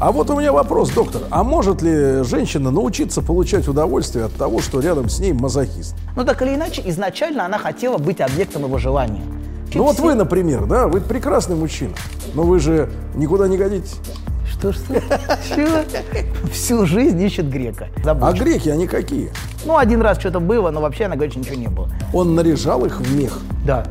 А 0.00 0.12
вот 0.12 0.30
у 0.30 0.38
меня 0.38 0.50
вопрос, 0.50 0.88
доктор. 0.90 1.20
А 1.28 1.44
может 1.44 1.82
ли 1.82 2.22
женщина 2.24 2.70
научиться 2.70 3.20
получать 3.20 3.68
удовольствие 3.68 4.24
от 4.24 4.32
того, 4.34 4.62
что 4.62 4.80
рядом 4.80 5.10
с 5.10 5.18
ней 5.18 5.34
мазохист? 5.34 5.94
Ну, 6.16 6.24
так 6.24 6.40
или 6.40 6.54
иначе, 6.54 6.82
изначально 6.86 7.44
она 7.44 7.58
хотела 7.58 7.98
быть 7.98 8.22
объектом 8.22 8.64
его 8.64 8.78
желания. 8.78 9.20
Ну 9.74 9.84
вот 9.84 9.98
вы, 9.98 10.14
например, 10.14 10.64
да, 10.64 10.88
вы 10.88 11.02
прекрасный 11.02 11.54
мужчина, 11.54 11.92
но 12.34 12.44
вы 12.44 12.60
же 12.60 12.90
никуда 13.14 13.46
не 13.46 13.58
годитесь. 13.58 13.96
Что, 14.50 14.72
что? 14.72 14.94
Чего? 15.54 15.84
Всю 16.50 16.86
жизнь 16.86 17.20
ищет 17.20 17.50
грека. 17.50 17.88
А 17.98 18.04
Забочен. 18.04 18.42
греки, 18.44 18.70
они 18.70 18.86
какие? 18.86 19.30
Ну, 19.66 19.76
один 19.76 20.00
раз 20.00 20.18
что-то 20.18 20.40
было, 20.40 20.70
но 20.70 20.80
вообще 20.80 21.04
она 21.04 21.16
говорит, 21.16 21.36
ничего 21.36 21.56
не 21.56 21.68
было. 21.68 21.90
Он 22.14 22.34
наряжал 22.34 22.86
их 22.86 23.00
в 23.00 23.14
мех. 23.14 23.38
Да. 23.66 23.84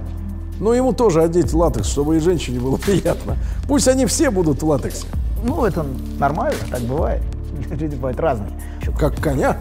Ну, 0.60 0.73
ему 0.73 0.91
тоже 0.91 1.21
одеть 1.21 1.54
латекс, 1.54 1.88
чтобы 1.88 2.18
и 2.18 2.20
женщине 2.20 2.60
было 2.60 2.78
приятно. 2.78 3.38
Пусть 3.68 3.88
они 3.88 4.07
все 4.07 4.32
будут 4.32 4.64
в 4.64 4.68
латексе. 4.68 5.05
Ну, 5.44 5.66
это 5.66 5.86
нормально, 6.20 6.58
так 6.70 6.82
бывает. 6.82 7.22
Люди 7.70 7.95
бывают 7.95 8.20
разные. 8.20 8.52
Как 8.98 9.16
коня. 9.22 9.58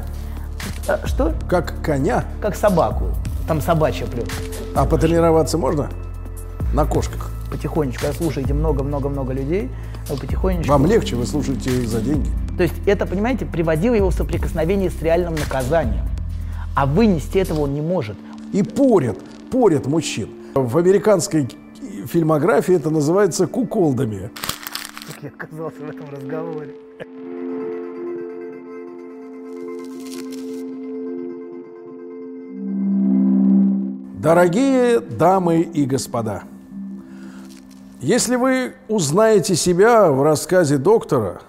а, 0.88 1.06
Что? 1.06 1.34
Как 1.48 1.74
коня. 1.82 2.24
Как 2.40 2.56
собаку. 2.56 3.06
Там 3.46 3.60
собачья 3.60 4.06
плюс. 4.06 4.28
А 4.74 4.84
потренироваться 4.84 5.58
можно? 5.58 5.88
На 6.74 6.84
кошках. 6.84 7.30
Потихонечку, 7.50 8.02
когда 8.02 8.16
слушаете 8.16 8.52
много-много-много 8.52 9.32
людей, 9.32 9.70
вы 10.10 10.16
потихонечку... 10.16 10.70
Вам 10.70 10.84
легче, 10.84 11.16
вы 11.16 11.24
слушаете 11.26 11.70
их 11.70 11.88
за 11.88 12.00
деньги. 12.00 12.28
То 12.58 12.62
есть 12.64 12.74
это, 12.86 13.06
понимаете, 13.06 13.46
приводило 13.46 13.94
его 13.94 14.10
в 14.10 14.14
соприкосновение 14.14 14.90
с 14.90 15.00
реальным 15.00 15.34
наказанием. 15.34 16.04
А 16.74 16.84
вынести 16.84 17.38
этого 17.38 17.60
он 17.60 17.72
не 17.74 17.80
может. 17.80 18.16
И 18.52 18.62
порят, 18.62 19.18
порят 19.50 19.86
мужчин. 19.86 20.28
В 20.54 20.76
американской 20.76 21.48
фильмографии 22.06 22.74
это 22.74 22.90
называется 22.90 23.46
куколдами. 23.46 24.30
Как 25.08 25.22
я 25.22 25.30
оказался 25.30 25.78
в 25.80 25.88
этом 25.88 26.10
разговоре. 26.10 26.74
Дорогие 34.20 35.00
дамы 35.00 35.62
и 35.62 35.86
господа, 35.86 36.42
если 38.00 38.36
вы 38.36 38.74
узнаете 38.88 39.56
себя 39.56 40.12
в 40.12 40.22
рассказе 40.22 40.76
доктора, 40.76 41.40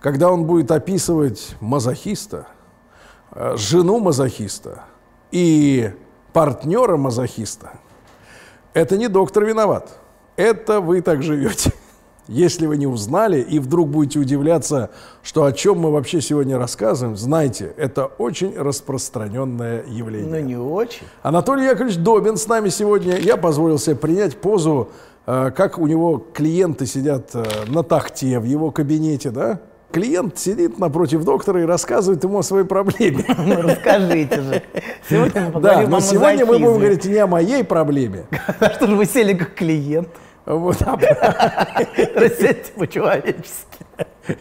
когда 0.00 0.32
он 0.32 0.44
будет 0.44 0.72
описывать 0.72 1.54
мазохиста, 1.60 2.48
жену 3.54 4.00
мазохиста 4.00 4.86
и 5.30 5.92
партнера 6.32 6.96
мазохиста, 6.96 7.74
это 8.74 8.96
не 8.96 9.06
доктор 9.06 9.44
виноват. 9.44 9.96
Это 10.34 10.80
вы 10.80 11.00
так 11.00 11.22
живете. 11.22 11.72
Если 12.30 12.66
вы 12.66 12.76
не 12.76 12.86
узнали 12.86 13.40
и 13.40 13.58
вдруг 13.58 13.88
будете 13.88 14.20
удивляться, 14.20 14.90
что 15.20 15.46
о 15.46 15.52
чем 15.52 15.80
мы 15.80 15.90
вообще 15.90 16.20
сегодня 16.20 16.58
рассказываем, 16.58 17.16
знайте, 17.16 17.74
это 17.76 18.06
очень 18.06 18.56
распространенное 18.56 19.84
явление. 19.88 20.40
Ну, 20.40 20.46
не 20.46 20.56
очень. 20.56 21.02
Анатолий 21.22 21.64
Яковлевич 21.64 21.96
Добин 21.96 22.36
с 22.36 22.46
нами 22.46 22.68
сегодня. 22.68 23.16
Я 23.16 23.36
позволил 23.36 23.80
себе 23.80 23.96
принять 23.96 24.36
позу, 24.36 24.90
э, 25.26 25.50
как 25.56 25.78
у 25.78 25.88
него 25.88 26.24
клиенты 26.32 26.86
сидят 26.86 27.30
э, 27.34 27.44
на 27.66 27.82
тахте 27.82 28.38
в 28.38 28.44
его 28.44 28.70
кабинете, 28.70 29.32
да? 29.32 29.58
Клиент 29.90 30.38
сидит 30.38 30.78
напротив 30.78 31.24
доктора 31.24 31.62
и 31.62 31.64
рассказывает 31.64 32.22
ему 32.22 32.38
о 32.38 32.42
своей 32.44 32.64
проблеме. 32.64 33.24
Ну, 33.38 33.60
расскажите 33.60 34.40
же. 34.40 34.62
Сегодня 35.08 35.46
мы 35.46 35.46
Да, 35.46 35.52
поговорим 35.52 35.90
но 35.90 35.96
о 35.96 36.00
сегодня 36.00 36.46
мы 36.46 36.58
будем 36.60 36.74
говорить 36.74 37.04
не 37.06 37.16
о 37.16 37.26
моей 37.26 37.64
проблеме. 37.64 38.26
Что 38.76 38.86
же 38.86 38.94
вы 38.94 39.04
сели 39.04 39.34
как 39.34 39.54
клиент? 39.54 40.08
Вот, 40.50 40.82
Рассядьте 40.82 42.72
по-человечески. 42.76 43.86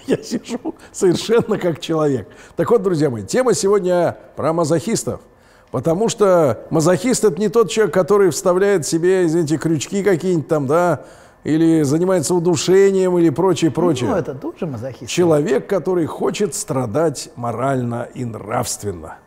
я 0.07 0.17
сижу 0.17 0.73
совершенно 0.91 1.59
как 1.59 1.79
человек. 1.79 2.27
Так 2.55 2.71
вот, 2.71 2.81
друзья 2.81 3.11
мои, 3.11 3.23
тема 3.23 3.53
сегодня 3.53 4.17
про 4.35 4.51
мазохистов. 4.51 5.21
Потому 5.69 6.09
что 6.09 6.65
мазохист 6.71 7.23
это 7.25 7.39
не 7.39 7.47
тот 7.49 7.69
человек, 7.69 7.93
который 7.93 8.31
вставляет 8.31 8.87
себе, 8.87 9.27
извините, 9.27 9.57
крючки 9.57 10.01
какие-нибудь 10.01 10.47
там, 10.47 10.65
да, 10.65 11.05
или 11.43 11.83
занимается 11.83 12.33
удушением 12.33 13.19
или 13.19 13.29
прочее, 13.29 13.69
прочее. 13.69 14.09
Ну, 14.09 14.15
это 14.15 14.33
тоже 14.33 14.65
мазохист. 14.65 15.11
Человек, 15.11 15.67
который 15.67 16.07
хочет 16.07 16.55
страдать 16.55 17.29
морально 17.35 18.09
и 18.15 18.25
нравственно. 18.25 19.17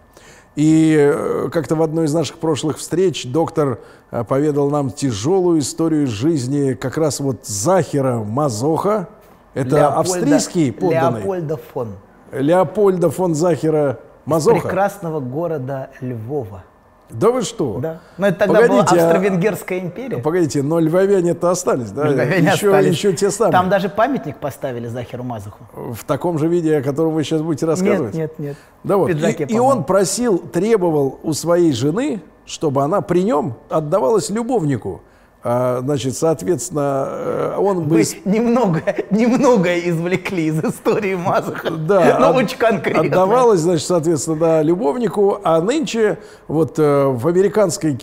И 0.54 0.94
э, 0.98 1.48
как-то 1.50 1.76
в 1.76 1.82
одной 1.82 2.04
из 2.04 2.14
наших 2.14 2.36
прошлых 2.38 2.76
встреч 2.78 3.26
доктор 3.26 3.80
э, 4.10 4.22
поведал 4.24 4.68
нам 4.70 4.90
тяжелую 4.90 5.60
историю 5.60 6.06
жизни 6.06 6.74
как 6.74 6.98
раз 6.98 7.20
вот 7.20 7.46
Захера 7.46 8.18
Мазоха. 8.18 9.08
Это 9.54 9.76
Леопольда- 9.76 9.94
австрийский 10.00 10.72
подданный. 10.72 11.20
Леопольда 11.20 11.56
фон. 11.56 11.88
Леопольда 12.32 13.10
фон 13.10 13.34
Захера 13.34 13.98
Мазоха. 14.26 14.60
Прекрасного 14.60 15.20
города 15.20 15.90
Львова. 16.00 16.64
Да 17.12 17.30
вы 17.30 17.42
что? 17.42 17.78
Да. 17.80 18.00
Но 18.18 18.28
это 18.28 18.40
тогда 18.40 18.60
была 18.66 18.68
Погодите, 18.68 19.00
а- 19.00 19.04
Австро-Венгерская 19.06 19.78
империя. 19.80 20.18
Погодите, 20.18 20.62
но 20.62 20.78
львовяне-то 20.78 21.50
остались, 21.50 21.90
да? 21.90 22.08
Львовяне 22.08 22.48
еще, 22.48 22.68
остались. 22.68 22.94
еще 22.94 23.12
те 23.12 23.30
самые. 23.30 23.52
Там 23.52 23.68
даже 23.68 23.88
памятник 23.88 24.38
поставили 24.38 24.88
Захеру 24.88 25.22
Мазуху. 25.22 25.64
В 25.74 26.04
таком 26.04 26.38
же 26.38 26.48
виде, 26.48 26.76
о 26.78 26.82
котором 26.82 27.12
вы 27.12 27.24
сейчас 27.24 27.42
будете 27.42 27.66
рассказывать? 27.66 28.14
Нет, 28.14 28.38
нет, 28.38 28.48
нет. 28.48 28.56
Да 28.84 28.96
вот. 28.96 29.08
Пиджаке, 29.08 29.44
и, 29.44 29.54
и 29.54 29.58
он 29.58 29.84
просил, 29.84 30.38
требовал 30.38 31.18
у 31.22 31.32
своей 31.32 31.72
жены, 31.72 32.22
чтобы 32.46 32.82
она 32.82 33.00
при 33.00 33.22
нем 33.22 33.54
отдавалась 33.68 34.30
любовнику. 34.30 35.02
А, 35.44 35.80
значит, 35.80 36.16
соответственно, 36.16 37.06
э, 37.08 37.56
он 37.58 37.82
бы... 37.88 37.96
Вы 37.96 38.04
немного, 38.24 38.82
немного 39.10 39.76
извлекли 39.78 40.46
из 40.46 40.62
истории 40.64 41.16
Мазуха. 41.16 41.70
Да, 41.70 42.16
Но 42.20 42.30
от- 42.30 42.36
очень 42.36 42.58
конкретно. 42.58 43.02
Отдавалась, 43.02 43.60
значит, 43.60 43.86
соответственно, 43.86 44.36
да, 44.38 44.62
любовнику, 44.62 45.40
а 45.42 45.60
нынче 45.60 46.18
вот 46.46 46.78
э, 46.78 47.06
в 47.06 47.26
американской 47.26 47.98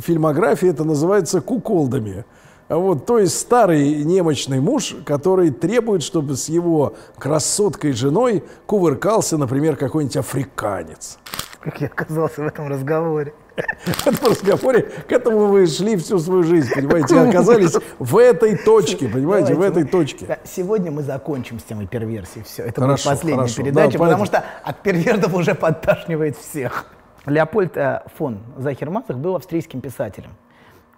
фильмографии 0.00 0.68
это 0.68 0.84
называется 0.84 1.40
куколдами. 1.40 2.24
Вот, 2.68 3.06
то 3.06 3.18
есть 3.18 3.38
старый 3.38 4.04
немощный 4.04 4.60
муж, 4.60 4.96
который 5.04 5.50
требует, 5.50 6.02
чтобы 6.02 6.36
с 6.36 6.48
его 6.48 6.94
красоткой 7.18 7.92
женой 7.92 8.42
кувыркался, 8.66 9.38
например, 9.38 9.76
какой-нибудь 9.76 10.16
африканец. 10.16 11.18
Как 11.60 11.80
я 11.80 11.86
оказался 11.88 12.42
в 12.42 12.46
этом 12.46 12.68
разговоре. 12.68 13.34
В 13.86 14.06
этом 14.06 14.30
разговоре 14.30 14.82
к 14.82 15.12
этому 15.12 15.46
вы 15.46 15.66
шли 15.66 15.96
всю 15.96 16.18
свою 16.18 16.42
жизнь, 16.42 16.70
понимаете, 16.74 17.14
и 17.14 17.18
оказались 17.18 17.74
в 17.98 18.16
этой 18.18 18.56
точке, 18.56 19.08
понимаете, 19.08 19.54
в 19.54 19.62
этой 19.62 19.84
мы- 19.84 19.88
точке. 19.88 20.38
Сегодня 20.44 20.90
мы 20.90 21.02
закончим 21.02 21.58
с 21.58 21.62
темой 21.62 21.86
перверсии. 21.86 22.42
Все, 22.44 22.64
это 22.64 22.80
будет 22.82 23.02
последняя 23.02 23.48
передача, 23.48 23.98
Да, 23.98 24.04
потому 24.04 24.26
что 24.26 24.44
от 24.62 24.82
первертов 24.82 25.34
уже 25.34 25.54
подташнивает 25.54 26.36
всех. 26.36 26.86
Леопольд 27.24 27.76
э, 27.76 28.02
фон 28.16 28.38
Захер 28.56 28.90
Мазах 28.90 29.16
был 29.16 29.34
австрийским 29.36 29.80
писателем, 29.80 30.30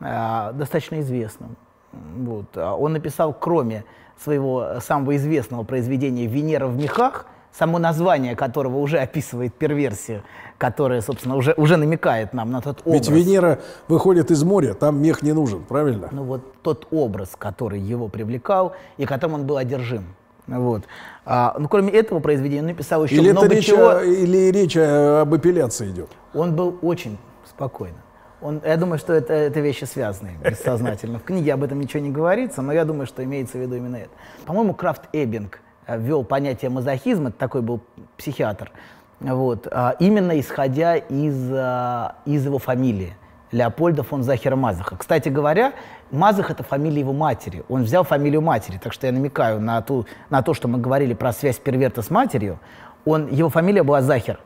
э, 0.00 0.50
достаточно 0.54 1.00
известным. 1.00 1.56
Вот. 1.92 2.46
А 2.56 2.74
Он 2.74 2.92
написал, 2.92 3.32
кроме 3.32 3.84
своего 4.22 4.64
э, 4.64 4.80
самого 4.80 5.16
известного 5.16 5.62
произведения 5.62 6.26
«Венера 6.26 6.66
в 6.66 6.76
мехах», 6.76 7.26
само 7.52 7.78
название 7.78 8.36
которого 8.36 8.78
уже 8.78 8.98
описывает 8.98 9.54
перверсию, 9.54 10.22
которая, 10.58 11.00
собственно, 11.00 11.36
уже, 11.36 11.54
уже 11.56 11.76
намекает 11.76 12.34
нам 12.34 12.50
на 12.50 12.60
тот 12.60 12.82
образ. 12.84 13.08
Ведь 13.08 13.08
Венера 13.08 13.60
выходит 13.86 14.30
из 14.30 14.42
моря, 14.42 14.74
там 14.74 15.00
мех 15.00 15.22
не 15.22 15.32
нужен, 15.32 15.62
правильно? 15.62 16.08
Ну 16.10 16.24
вот 16.24 16.60
тот 16.62 16.88
образ, 16.90 17.30
который 17.38 17.80
его 17.80 18.08
привлекал 18.08 18.74
и 18.96 19.06
которым 19.06 19.34
он 19.36 19.46
был 19.46 19.56
одержим. 19.56 20.04
Вот. 20.48 20.84
А, 21.26 21.54
ну, 21.58 21.68
кроме 21.68 21.92
этого 21.92 22.20
произведения, 22.20 22.62
он 22.62 22.68
написал 22.68 23.04
еще 23.04 23.16
Или, 23.16 23.32
много 23.32 23.48
речь, 23.48 23.66
чего. 23.66 23.88
о- 23.90 24.02
или 24.02 24.50
речь 24.50 24.76
об 24.76 25.34
эпиляции 25.36 25.90
идет? 25.90 26.08
Он 26.34 26.56
был 26.56 26.78
очень 26.82 27.18
спокойно. 27.46 27.98
Он, 28.40 28.62
я 28.64 28.76
думаю, 28.76 28.98
что 28.98 29.12
это, 29.12 29.34
это 29.34 29.60
вещи 29.60 29.84
связанные 29.84 30.38
бессознательно. 30.44 31.18
В 31.18 31.24
книге 31.24 31.52
об 31.54 31.62
этом 31.64 31.78
ничего 31.78 32.02
не 32.02 32.10
говорится, 32.10 32.62
но 32.62 32.72
я 32.72 32.84
думаю, 32.84 33.06
что 33.06 33.22
имеется 33.22 33.58
в 33.58 33.60
виду 33.60 33.76
именно 33.76 33.96
это. 33.96 34.10
По-моему, 34.46 34.72
Крафт 34.74 35.02
Эббинг 35.12 35.60
э, 35.86 35.98
ввел 36.00 36.24
понятие 36.24 36.70
мазохизма, 36.70 37.28
это 37.28 37.38
такой 37.38 37.60
был 37.60 37.80
психиатр, 38.16 38.70
вот, 39.20 39.66
а, 39.70 39.96
именно 39.98 40.38
исходя 40.38 40.96
из, 40.96 41.50
а, 41.52 42.16
из 42.24 42.44
его 42.44 42.58
фамилии. 42.58 43.16
Леопольда 43.50 44.02
фон 44.02 44.22
Захера 44.22 44.56
Мазаха. 44.56 44.96
Кстати 44.96 45.30
говоря, 45.30 45.72
Мазах– 46.10 46.50
это 46.52 46.62
фамилия 46.62 47.00
его 47.00 47.12
матери. 47.14 47.64
Он 47.68 47.82
взял 47.82 48.04
фамилию 48.04 48.42
матери, 48.42 48.78
так 48.82 48.92
что 48.92 49.06
я 49.06 49.12
намекаю 49.12 49.58
на, 49.60 49.80
ту, 49.80 50.06
на 50.28 50.42
то, 50.42 50.52
что 50.52 50.68
мы 50.68 50.78
говорили 50.78 51.14
про 51.14 51.32
связь 51.32 51.58
перверта 51.58 52.02
с 52.02 52.10
матерью. 52.10 52.58
Он, 53.06 53.26
его 53.28 53.48
фамилия 53.48 53.82
была 53.82 54.02
Захер. 54.02 54.38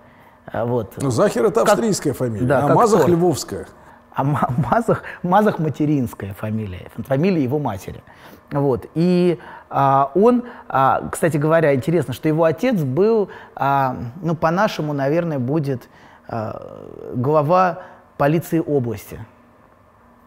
А, 0.46 0.64
Вот. 0.64 0.94
Ну, 1.02 1.10
Захер 1.10 1.44
это 1.46 1.60
Как- 1.64 1.70
австрийская 1.74 2.12
фамилия, 2.12 2.46
Да, 2.46 2.58
а 2.64 2.69
как 2.69 2.76
Мазах 2.76 3.08
львовская. 3.08 3.66
А 4.14 4.24
Ма- 4.24 4.48
Мазах, 4.70 5.02
Мазах 5.22 5.58
материнская 5.58 6.32
фамилия, 6.34 6.88
фамилия 7.06 7.42
его 7.42 7.58
матери. 7.58 8.02
Вот. 8.52 8.86
И 8.94 9.38
он, 10.14 10.44
а, 10.69 11.08
кстати 11.10 11.36
говоря, 11.36 11.74
интересно, 11.74 12.12
что 12.14 12.28
его 12.28 12.44
отец 12.44 12.82
был, 12.82 13.28
а, 13.56 13.96
ну, 14.20 14.34
по-нашему, 14.34 14.92
наверное, 14.92 15.38
будет 15.38 15.88
а, 16.28 16.86
глава 17.14 17.80
полиции 18.19 18.62
области. 18.64 19.19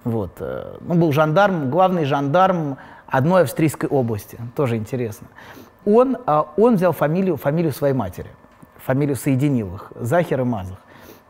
Вот. 0.04 0.32
э, 0.40 0.78
Ну, 0.82 0.96
был 0.96 1.12
жандарм, 1.12 1.70
главный 1.72 2.06
жандарм 2.06 2.78
одной 3.08 3.44
австрийской 3.44 3.90
области. 3.90 4.38
Тоже 4.56 4.78
интересно. 4.78 5.28
он, 5.86 6.18
а, 6.26 6.48
он 6.58 6.76
взял 6.76 6.92
фамилию, 6.92 7.38
фамилию 7.38 7.72
своей 7.72 7.94
матери, 7.94 8.30
фамилию 8.78 9.16
соединил 9.16 9.76
их, 9.76 9.92
Захер 9.96 10.42
и 10.42 10.44
Мазах. 10.44 10.78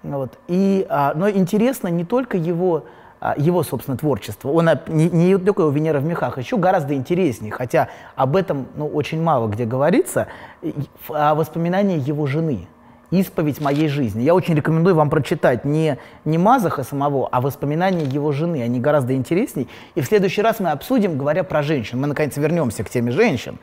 Вот. 0.03 0.37
И, 0.47 0.85
а, 0.89 1.13
но 1.15 1.29
интересно 1.29 1.87
не 1.89 2.05
только 2.05 2.37
его, 2.37 2.77
а, 2.77 2.83
его, 3.37 3.63
собственно, 3.63 3.97
творчество. 3.97 4.49
Он 4.49 4.69
не, 4.87 5.09
не 5.09 5.37
только 5.37 5.63
его 5.63 5.71
Венера 5.71 5.99
в 5.99 6.05
мехах, 6.05 6.37
еще 6.37 6.57
гораздо 6.57 6.93
интереснее, 6.93 7.51
хотя 7.51 7.89
об 8.15 8.35
этом 8.35 8.67
ну, 8.75 8.87
очень 8.87 9.21
мало 9.21 9.47
где 9.47 9.65
говорится, 9.65 10.27
о 11.09 11.35
воспоминании 11.35 11.97
его 11.99 12.27
жены, 12.27 12.67
исповедь 13.11 13.61
моей 13.61 13.87
жизни. 13.87 14.21
Я 14.23 14.35
очень 14.35 14.55
рекомендую 14.55 14.95
вам 14.95 15.09
прочитать 15.09 15.65
не, 15.65 15.97
не 16.25 16.37
Мазаха 16.37 16.83
самого, 16.83 17.27
а 17.31 17.41
воспоминания 17.41 18.03
его 18.03 18.31
жены. 18.31 18.61
Они 18.61 18.79
гораздо 18.79 19.13
интереснее. 19.13 19.67
И 19.95 20.01
в 20.01 20.05
следующий 20.05 20.41
раз 20.41 20.59
мы 20.59 20.71
обсудим, 20.71 21.17
говоря 21.17 21.43
про 21.43 21.63
женщин. 21.63 21.99
Мы, 21.99 22.07
наконец, 22.07 22.35
вернемся 22.37 22.83
к 22.83 22.89
теме 22.89 23.11
женщин 23.11 23.59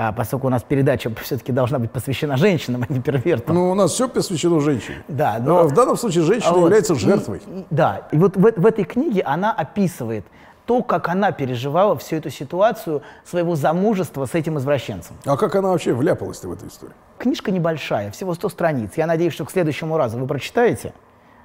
а, 0.00 0.12
поскольку 0.12 0.46
у 0.46 0.50
нас 0.50 0.62
передача 0.62 1.12
все-таки 1.22 1.52
должна 1.52 1.78
быть 1.78 1.90
посвящена 1.90 2.38
женщинам, 2.38 2.86
а 2.88 2.92
не 2.92 3.00
первертам. 3.00 3.54
Ну, 3.54 3.70
у 3.70 3.74
нас 3.74 3.92
все 3.92 4.08
посвящено 4.08 4.58
женщине. 4.60 5.04
Да, 5.08 5.36
но... 5.38 5.62
но 5.62 5.68
в 5.68 5.74
данном 5.74 5.98
случае 5.98 6.24
женщина 6.24 6.54
вот, 6.54 6.62
является 6.62 6.94
жертвой. 6.94 7.42
И, 7.46 7.60
и, 7.60 7.66
да, 7.68 8.08
и 8.10 8.16
вот 8.16 8.34
в, 8.34 8.40
в 8.40 8.66
этой 8.66 8.84
книге 8.84 9.20
она 9.20 9.52
описывает 9.52 10.24
то, 10.64 10.82
как 10.82 11.08
она 11.08 11.32
переживала 11.32 11.98
всю 11.98 12.16
эту 12.16 12.30
ситуацию 12.30 13.02
своего 13.24 13.56
замужества 13.56 14.24
с 14.24 14.34
этим 14.34 14.56
извращенцем. 14.56 15.16
А 15.26 15.36
как 15.36 15.54
она 15.54 15.68
вообще 15.68 15.92
вляпалась 15.92 16.42
в 16.42 16.50
эту 16.50 16.68
историю? 16.68 16.96
Книжка 17.18 17.50
небольшая, 17.50 18.10
всего 18.10 18.32
100 18.32 18.48
страниц. 18.48 18.92
Я 18.96 19.06
надеюсь, 19.06 19.34
что 19.34 19.44
к 19.44 19.50
следующему 19.50 19.98
разу 19.98 20.18
вы 20.18 20.26
прочитаете, 20.26 20.94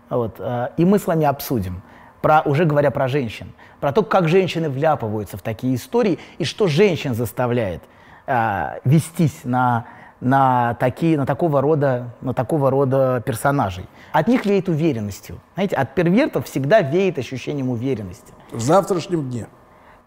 вот, 0.10 0.36
э, 0.40 0.70
и 0.78 0.86
мы 0.86 1.00
с 1.00 1.08
вами 1.08 1.26
обсудим. 1.26 1.82
Про, 2.22 2.42
уже 2.46 2.64
говоря 2.64 2.90
про 2.90 3.10
женщин, 3.10 3.52
про 3.82 3.92
то, 3.92 4.02
как 4.02 4.30
женщины 4.30 4.70
вляпываются 4.70 5.36
в 5.36 5.42
такие 5.42 5.76
истории 5.76 6.20
и 6.38 6.46
что 6.46 6.68
женщин 6.68 7.14
заставляет 7.14 7.84
э, 8.28 8.80
вестись 8.84 9.44
на, 9.44 9.86
на, 10.22 10.74
такие, 10.76 11.18
на, 11.18 11.26
такого 11.26 11.62
рода, 11.62 12.14
на 12.22 12.34
такого 12.34 12.70
рода 12.70 13.22
персонажей. 13.26 13.86
От 14.12 14.28
них 14.28 14.46
веет 14.46 14.70
уверенностью. 14.70 15.40
Знаете, 15.56 15.76
от 15.76 15.94
первертов 15.96 16.46
всегда 16.46 16.82
веет 16.82 17.18
ощущением 17.20 17.70
уверенности. 17.70 18.34
В 18.52 18.62
завтрашнем 18.62 19.30
дне. 19.30 19.48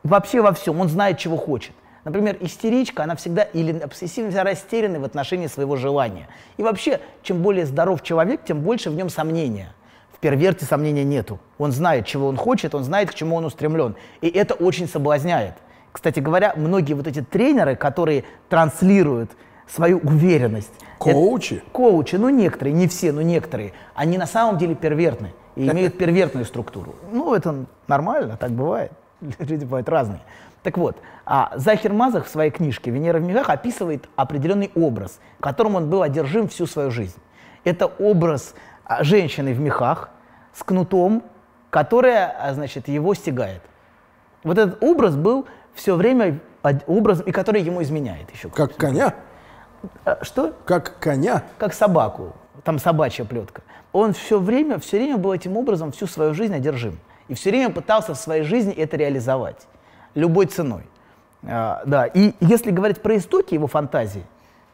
Вообще 0.03 0.41
во 0.41 0.53
всем. 0.53 0.81
Он 0.81 0.89
знает, 0.89 1.19
чего 1.19 1.37
хочет. 1.37 1.73
Например, 2.05 2.37
истеричка, 2.41 3.03
она 3.03 3.17
всегда 3.17 3.43
или 3.43 3.79
обсессивно 3.79 4.31
всегда 4.31 4.99
в 4.99 5.05
отношении 5.05 5.47
своего 5.47 5.77
желания. 5.77 6.29
И 6.57 6.63
вообще, 6.63 7.01
чем 7.23 7.43
более 7.43 7.67
здоров 7.67 8.03
человек, 8.03 8.45
тем 8.45 8.61
больше 8.61 8.89
в 8.91 8.95
нем 8.95 9.11
сомнения. 9.11 9.75
В 10.13 10.19
перверте 10.19 10.65
сомнения 10.65 11.05
нету. 11.05 11.39
Он 11.59 11.71
знает, 11.71 12.07
чего 12.07 12.29
он 12.29 12.37
хочет, 12.37 12.75
он 12.75 12.83
знает, 12.83 13.11
к 13.11 13.15
чему 13.15 13.37
он 13.37 13.45
устремлен. 13.45 13.95
И 14.21 14.29
это 14.29 14.55
очень 14.55 14.89
соблазняет. 14.89 15.55
Кстати 15.99 16.21
говоря, 16.21 16.53
многие 16.55 16.95
вот 16.95 17.09
эти 17.09 17.23
тренеры, 17.23 17.75
которые 17.75 18.23
транслируют 18.49 19.33
свою 19.67 19.99
уверенность. 19.99 20.71
Коучи? 20.97 21.55
Это, 21.55 21.65
коучи, 21.73 22.15
ну 22.15 22.29
некоторые, 22.29 22.73
не 22.73 22.87
все, 22.87 23.11
но 23.11 23.21
некоторые. 23.21 23.73
Они 23.97 24.17
на 24.17 24.29
самом 24.29 24.59
деле 24.59 24.77
первертны 24.77 25.35
и 25.57 25.69
имеют 25.69 25.99
первертную 25.99 26.45
структуру. 26.45 26.95
Ну, 27.11 27.35
это 27.35 27.65
нормально, 27.89 28.37
так 28.37 28.53
бывает. 28.53 28.93
Люди 29.41 29.65
бывают 29.65 29.89
разные. 29.89 30.21
Так 30.63 30.79
вот, 30.79 30.99
а 31.27 31.51
Захир 31.57 31.93
Мазах 31.93 32.27
в 32.27 32.29
своей 32.29 32.53
книжке 32.53 32.93
«Венера 32.93 33.19
в 33.19 33.25
мехах» 33.25 33.51
описывает 33.51 34.09
определенный 34.15 34.71
образ, 34.77 35.19
которым 35.41 35.75
он 35.75 35.91
был 35.91 36.03
одержим 36.03 36.47
всю 36.47 36.67
свою 36.67 36.93
жизнь. 36.93 37.19
Это 37.65 37.87
образ 37.87 38.55
а, 38.85 39.03
женщины 39.03 39.53
в 39.53 39.59
мехах 39.59 40.11
с 40.55 40.63
кнутом, 40.63 41.25
которая, 41.71 42.37
а, 42.41 42.55
значит, 42.55 42.87
его 42.87 43.15
стягает. 43.15 43.63
Вот 44.45 44.59
этот 44.59 44.81
образ 44.81 45.17
был 45.17 45.47
все 45.75 45.95
время 45.95 46.41
образом, 46.87 47.27
и 47.27 47.33
который 47.33 47.63
ему 47.63 47.83
изменяет 47.83 48.31
еще. 48.31 48.49
Как 48.49 48.77
коня? 48.77 49.15
А, 50.05 50.19
что? 50.23 50.55
Как 50.65 50.99
коня? 50.99 51.45
Как 51.59 51.73
собаку. 51.73 52.35
Там 52.65 52.79
собачья 52.79 53.25
плетка. 53.25 53.63
Он 53.93 54.13
все 54.13 54.39
время, 54.39 54.79
все 54.79 54.99
время 54.99 55.17
был 55.17 55.33
этим 55.33 55.57
образом 55.57 55.93
всю 55.93 56.07
свою 56.07 56.35
жизнь 56.35 56.55
одержим. 56.55 56.99
И 57.29 57.35
все 57.35 57.51
время 57.51 57.71
пытался 57.71 58.15
в 58.15 58.19
своей 58.19 58.43
жизни 58.43 58.73
это 58.73 58.97
реализовать. 58.97 59.67
Любой 60.15 60.47
ценой. 60.47 60.83
А, 61.45 61.83
да. 61.87 62.07
И 62.07 62.35
если 62.41 62.71
говорить 62.71 63.01
про 63.01 63.17
истоки 63.17 63.55
его 63.55 63.67
фантазии, 63.67 64.25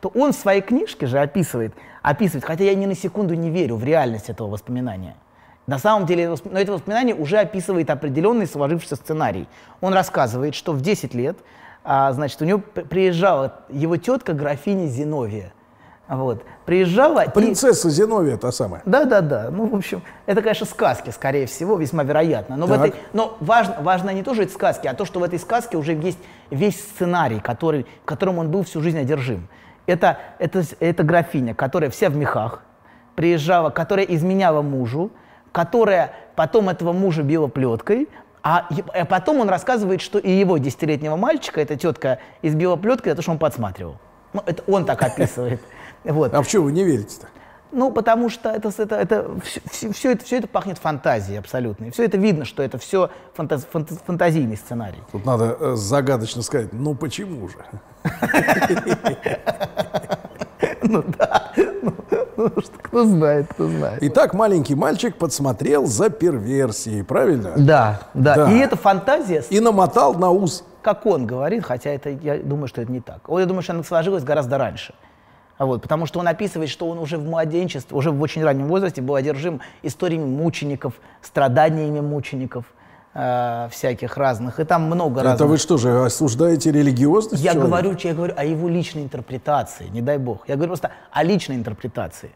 то 0.01 0.11
он 0.15 0.33
в 0.33 0.37
своей 0.37 0.61
книжке 0.61 1.07
же 1.07 1.19
описывает, 1.19 1.75
описывает, 2.03 2.45
хотя 2.45 2.65
я 2.65 2.75
ни 2.75 2.87
на 2.87 2.95
секунду 2.95 3.35
не 3.35 3.51
верю 3.51 3.77
в 3.77 3.85
реальность 3.85 4.29
этого 4.29 4.49
воспоминания, 4.49 5.17
на 5.67 5.79
самом 5.79 6.07
деле, 6.07 6.29
но 6.45 6.59
это 6.59 6.73
воспоминание 6.73 7.15
уже 7.15 7.39
описывает 7.39 7.89
определенный 7.91 8.47
сложившийся 8.47 8.97
сценарий. 8.97 9.49
Он 9.81 9.95
рассказывает, 9.95 10.55
что 10.55 10.73
в 10.73 10.81
10 10.81 11.15
лет, 11.15 11.39
а, 11.85 12.13
значит, 12.13 12.41
у 12.43 12.45
него 12.45 12.59
приезжала 12.59 13.61
его 13.71 13.97
тетка 13.97 14.35
графиня 14.35 14.87
Зиновия. 14.87 15.53
Вот. 16.07 16.45
Приезжала... 16.67 17.25
Принцесса 17.35 17.89
и... 17.89 17.91
Зиновия 17.91 18.37
та 18.37 18.53
самая. 18.53 18.83
Да, 18.85 19.05
да, 19.05 19.23
да. 19.23 19.49
Ну, 19.51 19.67
в 19.67 19.75
общем, 19.75 20.03
это, 20.27 20.43
конечно, 20.43 20.67
сказки, 20.67 21.09
скорее 21.11 21.47
всего, 21.47 21.77
весьма 21.77 22.03
вероятно. 22.03 22.57
Но, 22.57 22.67
в 22.67 22.73
этой... 22.73 22.95
Но 23.15 23.37
важно, 23.41 23.77
важно 23.81 24.11
не 24.11 24.23
то, 24.23 24.35
что 24.35 24.43
это 24.43 24.53
сказки, 24.53 24.87
а 24.87 24.93
то, 24.93 25.07
что 25.07 25.21
в 25.21 25.23
этой 25.23 25.39
сказке 25.39 25.79
уже 25.79 25.95
есть 25.95 26.19
весь 26.51 26.79
сценарий, 26.79 27.41
который, 27.41 27.87
которым 28.05 28.39
он 28.39 28.51
был 28.51 28.65
всю 28.65 28.83
жизнь 28.83 28.99
одержим. 28.99 29.49
Это, 29.87 30.19
это, 30.39 30.63
это 30.81 31.03
графиня, 31.05 31.55
которая 31.55 31.91
вся 31.91 32.11
в 32.11 32.17
мехах, 32.17 32.63
приезжала, 33.15 33.71
которая 33.71 34.05
изменяла 34.05 34.61
мужу, 34.61 35.11
которая 35.55 36.17
потом 36.35 36.69
этого 36.69 36.93
мужа 36.93 37.23
била 37.23 37.47
плеткой, 37.47 38.09
а, 38.43 38.69
а 38.93 39.05
потом 39.05 39.39
он 39.39 39.49
рассказывает, 39.49 40.01
что 40.01 40.19
и 40.19 40.29
его 40.29 40.59
десятилетнего 40.59 41.15
мальчика 41.15 41.61
эта 41.61 41.77
тетка 41.77 42.19
избила 42.43 42.75
плеткой 42.75 43.13
за 43.13 43.17
то, 43.17 43.23
что 43.23 43.31
он 43.31 43.39
подсматривал. 43.39 43.97
Ну, 44.33 44.43
это 44.45 44.65
он 44.67 44.85
так 44.85 45.01
описывает. 45.09 45.61
Вот. 46.03 46.35
А 46.35 46.43
в 46.43 46.49
чем 46.49 46.65
вы 46.65 46.73
не 46.73 46.83
верите-то? 46.83 47.29
Ну, 47.71 47.93
потому 47.93 48.31
что 48.31 48.51
это, 48.51 48.71
это, 48.77 48.97
это, 48.97 49.31
все, 49.71 49.93
все, 49.93 50.13
это, 50.13 50.25
все 50.25 50.39
это 50.39 50.49
пахнет 50.49 50.79
фантазией 50.79 51.39
абсолютно. 51.39 51.85
И 51.85 51.91
все 51.91 52.05
это 52.05 52.19
видно, 52.19 52.45
что 52.45 52.61
это 52.61 52.79
все 52.79 53.11
фантаз, 53.35 53.65
фантаз, 53.71 54.01
фантазийный 54.05 54.57
сценарий. 54.57 55.03
Тут 55.13 55.25
надо 55.25 55.57
э, 55.59 55.75
загадочно 55.77 56.43
сказать, 56.43 56.73
ну 56.73 56.97
почему 56.97 57.49
же? 57.49 57.59
Ну 60.87 61.03
да, 61.19 61.51
ну, 62.37 62.51
кто 62.83 63.05
знает, 63.05 63.47
кто 63.51 63.69
знает. 63.69 63.99
Итак, 64.03 64.35
маленький 64.35 64.75
мальчик 64.75 65.17
подсмотрел 65.17 65.87
за 65.87 66.11
перверсией, 66.11 67.05
правильно? 67.05 67.53
Да, 67.57 68.01
да, 68.15 68.35
да. 68.35 68.53
И 68.53 68.59
эта 68.59 68.77
фантазия... 68.77 69.43
И 69.51 69.61
намотал 69.61 70.15
на 70.15 70.31
ус. 70.31 70.65
Как 70.83 71.07
он 71.07 71.27
говорит, 71.27 71.65
хотя 71.65 71.91
это, 71.91 72.11
я 72.11 72.39
думаю, 72.39 72.69
что 72.69 72.83
это 72.83 72.93
не 72.93 73.01
так. 73.01 73.21
Я 73.29 73.47
думаю, 73.47 73.63
что 73.63 73.73
она 73.73 73.83
сложилась 73.83 74.23
гораздо 74.23 74.59
раньше. 74.59 74.95
Вот, 75.59 75.83
потому 75.83 76.07
что 76.07 76.19
он 76.19 76.29
описывает, 76.29 76.69
что 76.69 76.89
он 76.89 76.99
уже 76.99 77.17
в 77.17 77.25
младенчестве, 77.25 77.97
уже 77.97 78.11
в 78.11 78.21
очень 78.21 78.43
раннем 78.43 78.67
возрасте 78.67 79.01
был 79.01 79.15
одержим 79.15 79.61
историями 79.83 80.27
мучеников, 80.27 80.95
страданиями 81.23 82.01
мучеников 82.01 82.65
э, 83.15 83.69
всяких 83.71 84.17
разных. 84.17 84.61
И 84.61 84.65
там 84.65 84.83
много 84.83 85.21
Это 85.21 85.31
разных. 85.31 85.49
вы 85.49 85.57
что 85.59 85.77
же, 85.79 86.05
осуждаете 86.05 86.73
религиозность 86.73 87.43
Я 87.43 87.55
говорю, 87.55 87.97
я 87.99 88.15
говорю 88.15 88.35
о 88.37 88.45
его 88.45 88.69
личной 88.69 89.03
интерпретации, 89.03 89.89
не 89.89 90.03
дай 90.03 90.19
бог. 90.19 90.49
Я 90.49 90.57
говорю 90.57 90.71
просто 90.71 90.91
о 91.11 91.23
личной 91.23 91.57
интерпретации 91.57 92.33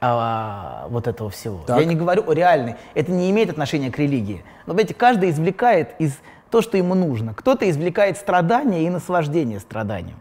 а, 0.00 0.86
вот 0.88 1.06
этого 1.06 1.30
всего. 1.30 1.60
Так. 1.66 1.78
Я 1.78 1.84
не 1.84 1.94
говорю 1.94 2.24
о 2.28 2.32
реальной. 2.32 2.76
Это 2.94 3.12
не 3.12 3.30
имеет 3.30 3.50
отношения 3.50 3.90
к 3.90 3.98
религии. 3.98 4.42
Но, 4.66 4.72
понимаете, 4.72 4.94
каждый 4.94 5.30
извлекает 5.30 5.94
из 5.98 6.14
то, 6.50 6.62
что 6.62 6.76
ему 6.76 6.94
нужно. 6.94 7.34
Кто-то 7.34 7.68
извлекает 7.68 8.16
страдания 8.16 8.84
и 8.84 8.90
наслаждение 8.90 9.60
страданием. 9.60 10.20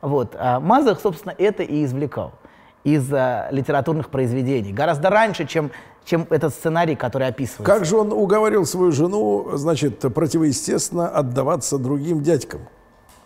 Вот. 0.00 0.34
А 0.38 0.60
Мазах, 0.60 1.00
собственно, 1.00 1.34
это 1.36 1.62
и 1.62 1.84
извлекал 1.84 2.32
из 2.84 3.12
а, 3.12 3.48
литературных 3.50 4.08
произведений. 4.08 4.72
Гораздо 4.72 5.10
раньше, 5.10 5.46
чем, 5.46 5.70
чем 6.08 6.26
этот 6.30 6.54
сценарий, 6.54 6.96
который 6.96 7.28
описывается. 7.28 7.64
Как 7.64 7.84
же 7.84 7.96
он 7.96 8.12
уговорил 8.12 8.64
свою 8.64 8.92
жену, 8.92 9.50
значит, 9.56 10.00
противоестественно 10.00 11.06
отдаваться 11.06 11.76
другим 11.76 12.22
дядькам 12.22 12.62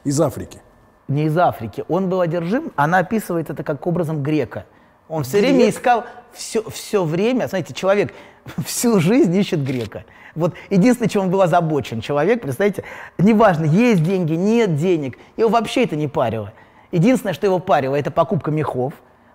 из 0.03 0.21
Африки? 0.21 0.61
Не 1.07 1.27
из 1.27 1.39
Африки. 1.39 1.85
Он 1.89 2.09
был 2.09 2.21
одержим, 2.21 2.73
она 2.75 2.99
описывает 2.99 3.51
это 3.51 3.63
как 3.63 3.87
образом 3.87 4.25
грека. 4.25 4.67
Он 5.09 5.23
все 5.23 5.39
Грек? 5.39 5.51
время 5.53 5.71
искал, 5.71 6.05
все, 6.33 6.69
все 6.71 7.05
время, 7.05 7.47
знаете, 7.47 7.73
человек 7.73 8.13
всю 8.67 8.99
жизнь 8.99 9.35
ищет 9.37 9.63
грека. 9.63 10.05
Вот 10.35 10.55
единственное, 10.69 11.09
чем 11.09 11.23
он 11.23 11.31
был 11.31 11.41
озабочен, 11.41 12.01
человек, 12.01 12.43
представляете, 12.43 12.83
неважно, 13.17 13.65
есть 13.65 14.03
деньги, 14.03 14.33
нет 14.33 14.75
денег, 14.75 15.19
его 15.37 15.51
вообще 15.51 15.85
это 15.85 15.95
не 15.95 16.09
парило. 16.09 16.53
Единственное, 16.91 17.35
что 17.35 17.47
его 17.47 17.61
парило, 17.61 17.95
это 17.95 18.11
покупка 18.11 18.51
мехов, 18.51 18.95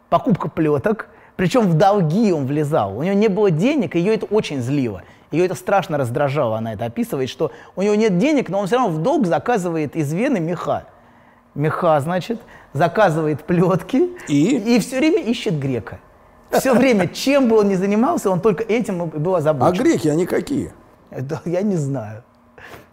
покупка 0.09 0.49
плеток, 0.49 1.07
причем 1.37 1.67
в 1.67 1.75
долги 1.75 2.33
он 2.33 2.45
влезал. 2.45 2.97
У 2.97 3.03
него 3.03 3.15
не 3.15 3.29
было 3.29 3.51
денег, 3.51 3.95
и 3.95 3.99
ее 3.99 4.15
это 4.15 4.25
очень 4.25 4.61
злило. 4.61 5.03
Ее 5.31 5.45
это 5.45 5.55
страшно 5.55 5.97
раздражало, 5.97 6.57
она 6.57 6.73
это 6.73 6.85
описывает, 6.85 7.29
что 7.29 7.51
у 7.75 7.81
него 7.81 7.95
нет 7.95 8.17
денег, 8.17 8.49
но 8.49 8.59
он 8.59 8.67
все 8.67 8.77
равно 8.77 8.97
в 8.97 9.01
долг 9.01 9.25
заказывает 9.25 9.95
из 9.95 10.11
Вены 10.11 10.39
меха. 10.39 10.85
Меха, 11.53 11.99
значит, 11.99 12.39
заказывает 12.73 13.43
плетки 13.43 14.09
и, 14.27 14.75
и 14.75 14.79
все 14.79 14.97
время 14.97 15.21
ищет 15.21 15.59
грека. 15.59 15.99
Все 16.51 16.73
время, 16.73 17.07
чем 17.07 17.49
бы 17.49 17.57
он 17.57 17.67
ни 17.67 17.75
занимался, 17.75 18.29
он 18.29 18.39
только 18.39 18.63
этим 18.63 19.05
был 19.07 19.35
озабочен. 19.35 19.81
А 19.81 19.83
греки, 19.83 20.07
они 20.07 20.25
какие? 20.25 20.71
Это 21.09 21.41
я 21.45 21.61
не 21.61 21.75
знаю. 21.75 22.23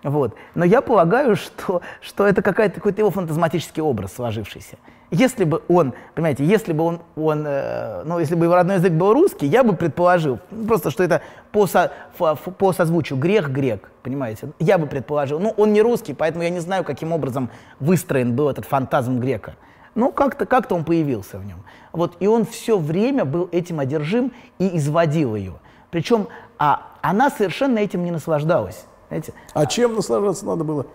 Вот. 0.02 0.35
Но 0.54 0.64
я 0.64 0.80
полагаю, 0.80 1.37
что, 1.37 1.83
что 2.00 2.26
это 2.26 2.42
какая-то, 2.42 2.75
какой-то 2.76 3.00
его 3.00 3.11
фантазматический 3.11 3.83
образ 3.83 4.12
сложившийся. 4.14 4.76
Если 5.11 5.44
бы 5.44 5.62
он, 5.68 5.94
понимаете, 6.14 6.44
если 6.44 6.73
бы 6.73 6.85
он, 6.85 7.00
он 7.14 7.44
э, 7.47 8.02
ну, 8.04 8.18
если 8.18 8.35
бы 8.35 8.47
его 8.47 8.54
родной 8.54 8.76
язык 8.76 8.92
был 8.92 9.12
русский, 9.12 9.47
я 9.47 9.62
бы 9.62 9.76
предположил, 9.76 10.40
ну, 10.50 10.66
просто 10.66 10.90
что 10.90 11.04
это 11.04 11.23
по, 11.52 11.66
со, 11.66 11.92
по 12.16 12.73
созвучию 12.73 13.18
грех-грек, 13.18 13.90
понимаете, 14.02 14.50
я 14.59 14.76
бы 14.76 14.87
предположил. 14.87 15.38
Ну, 15.38 15.54
он 15.56 15.73
не 15.73 15.83
русский, 15.83 16.14
поэтому 16.14 16.42
я 16.42 16.50
не 16.50 16.61
знаю, 16.61 16.85
каким 16.85 17.12
образом 17.12 17.50
выстроен 17.78 18.35
был 18.35 18.49
этот 18.49 18.64
фантазм 18.64 19.21
грека. 19.21 19.54
Но 19.94 20.11
как-то 20.11 20.47
как 20.47 20.71
он 20.73 20.85
появился 20.85 21.38
в 21.38 21.44
нем. 21.44 21.62
Вот, 21.92 22.16
и 22.18 22.26
он 22.26 22.44
все 22.44 22.76
время 22.76 23.25
был 23.25 23.49
этим 23.52 23.78
одержим 23.78 24.33
и 24.59 24.76
изводил 24.76 25.37
ее. 25.37 25.54
Причем 25.90 26.26
а, 26.59 26.88
она 27.02 27.30
совершенно 27.30 27.78
этим 27.78 28.04
не 28.04 28.11
наслаждалась. 28.11 28.87
Знаете? 29.14 29.33
А 29.52 29.66
чем 29.66 29.94
наслаждаться 29.94 30.44
надо 30.44 30.64
было? 30.64 30.87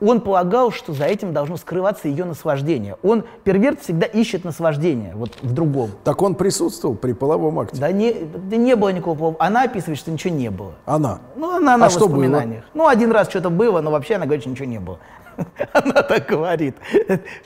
Он 0.00 0.20
полагал, 0.20 0.72
что 0.72 0.92
за 0.92 1.04
этим 1.04 1.32
должно 1.32 1.56
скрываться 1.56 2.08
ее 2.08 2.24
наслаждение. 2.24 2.96
Он, 3.04 3.24
перверт, 3.44 3.80
всегда 3.80 4.06
ищет 4.06 4.44
наслаждение 4.44 5.14
вот 5.14 5.38
в 5.40 5.52
другом. 5.52 5.90
Так 6.02 6.20
он 6.20 6.34
присутствовал 6.34 6.96
при 6.96 7.12
половом 7.12 7.60
акте? 7.60 7.80
Да 7.80 7.92
не, 7.92 8.12
да 8.12 8.56
не 8.56 8.74
было 8.74 8.88
никакого 8.88 9.16
полового. 9.16 9.36
Она 9.38 9.62
описывает, 9.62 9.98
что 9.98 10.10
ничего 10.10 10.34
не 10.34 10.50
было. 10.50 10.72
Она? 10.84 11.20
Ну, 11.36 11.54
она 11.54 11.76
на 11.76 11.86
а 11.86 11.88
воспоминаниях. 11.88 12.64
Было? 12.64 12.70
Ну, 12.74 12.88
один 12.88 13.12
раз 13.12 13.30
что-то 13.30 13.50
было, 13.50 13.80
но 13.80 13.92
вообще 13.92 14.16
она 14.16 14.24
говорит, 14.24 14.42
что 14.42 14.50
ничего 14.50 14.66
не 14.66 14.80
было. 14.80 14.98
Она 15.72 16.02
так 16.02 16.26
говорит. 16.28 16.76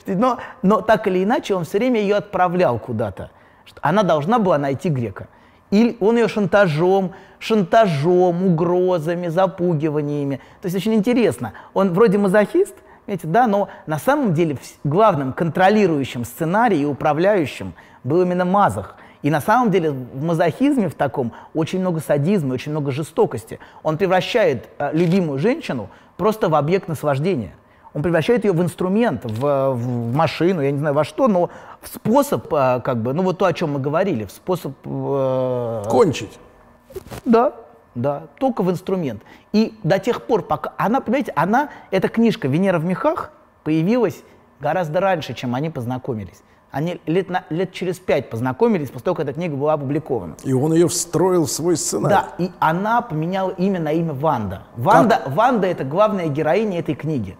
Но, 0.05 0.37
но 0.61 0.81
так 0.81 1.07
или 1.07 1.23
иначе, 1.23 1.55
он 1.55 1.65
все 1.65 1.79
время 1.79 1.99
ее 1.99 2.17
отправлял 2.17 2.77
куда-то. 2.77 3.31
Она 3.81 4.03
должна 4.03 4.37
была 4.37 4.59
найти 4.59 4.89
грека. 4.89 5.27
Или 5.71 5.97
он 5.99 6.17
ее 6.17 6.27
шантажом, 6.27 7.13
шантажом, 7.39 8.45
угрозами, 8.45 9.27
запугиваниями. 9.27 10.41
То 10.61 10.67
есть 10.67 10.75
очень 10.75 10.93
интересно. 10.93 11.53
Он 11.73 11.93
вроде 11.93 12.17
мазохист, 12.17 12.75
понимаете, 13.05 13.27
да, 13.27 13.47
но 13.47 13.69
на 13.87 13.97
самом 13.97 14.33
деле 14.33 14.57
главным 14.83 15.33
контролирующим 15.33 16.25
сценарий 16.25 16.81
и 16.81 16.85
управляющим 16.85 17.73
был 18.03 18.21
именно 18.21 18.45
Мазах. 18.45 18.95
И 19.21 19.29
на 19.29 19.41
самом 19.41 19.69
деле 19.71 19.91
в 19.91 20.23
мазохизме 20.23 20.87
в 20.87 20.95
таком 20.95 21.33
очень 21.53 21.79
много 21.79 21.99
садизма, 21.99 22.53
очень 22.53 22.71
много 22.71 22.91
жестокости. 22.91 23.59
Он 23.83 23.97
превращает 23.97 24.69
э, 24.77 24.91
любимую 24.93 25.39
женщину 25.39 25.89
просто 26.15 26.47
в 26.47 26.55
объект 26.55 26.87
наслаждения. 26.87 27.53
Он 27.93 28.01
превращает 28.01 28.45
ее 28.45 28.53
в 28.53 28.61
инструмент, 28.61 29.25
в, 29.25 29.71
в 29.73 30.15
машину, 30.15 30.61
я 30.61 30.71
не 30.71 30.77
знаю 30.77 30.95
во 30.95 31.03
что, 31.03 31.27
но 31.27 31.49
в 31.81 31.87
способ, 31.87 32.53
э, 32.53 32.81
как 32.81 33.01
бы, 33.01 33.13
ну 33.13 33.23
вот 33.23 33.37
то, 33.37 33.45
о 33.45 33.51
чем 33.51 33.73
мы 33.73 33.79
говорили, 33.79 34.23
в 34.23 34.31
способ... 34.31 34.73
Э, 34.85 35.83
Кончить. 35.89 36.39
Да, 37.25 37.53
да, 37.95 38.23
только 38.39 38.63
в 38.63 38.71
инструмент. 38.71 39.21
И 39.51 39.77
до 39.83 39.99
тех 39.99 40.23
пор, 40.25 40.43
пока... 40.43 40.73
Она, 40.77 41.01
понимаете, 41.01 41.33
она, 41.35 41.69
эта 41.91 42.07
книжка 42.07 42.47
«Венера 42.47 42.79
в 42.79 42.85
мехах» 42.85 43.31
появилась 43.63 44.23
гораздо 44.59 44.99
раньше, 44.99 45.33
чем 45.33 45.55
они 45.55 45.69
познакомились. 45.69 46.43
Они 46.71 47.01
лет, 47.07 47.29
на, 47.29 47.45
лет 47.49 47.71
через 47.71 47.97
пять 47.97 48.29
познакомились, 48.29 48.89
после 48.89 49.05
того, 49.05 49.15
как 49.15 49.25
эта 49.25 49.33
книга 49.33 49.55
была 49.55 49.73
опубликована. 49.73 50.35
И 50.43 50.53
он 50.53 50.71
ее 50.73 50.87
встроил 50.87 51.45
в 51.45 51.51
свой 51.51 51.75
сценарий. 51.77 52.15
Да, 52.15 52.27
и 52.37 52.51
она 52.59 53.01
поменяла 53.01 53.49
имя 53.51 53.79
на 53.79 53.91
имя 53.91 54.13
Ванда. 54.13 54.63
Ванда, 54.75 55.23
Ванда— 55.25 55.67
это 55.67 55.83
главная 55.83 56.27
героиня 56.27 56.79
этой 56.79 56.93
книги. 56.93 57.37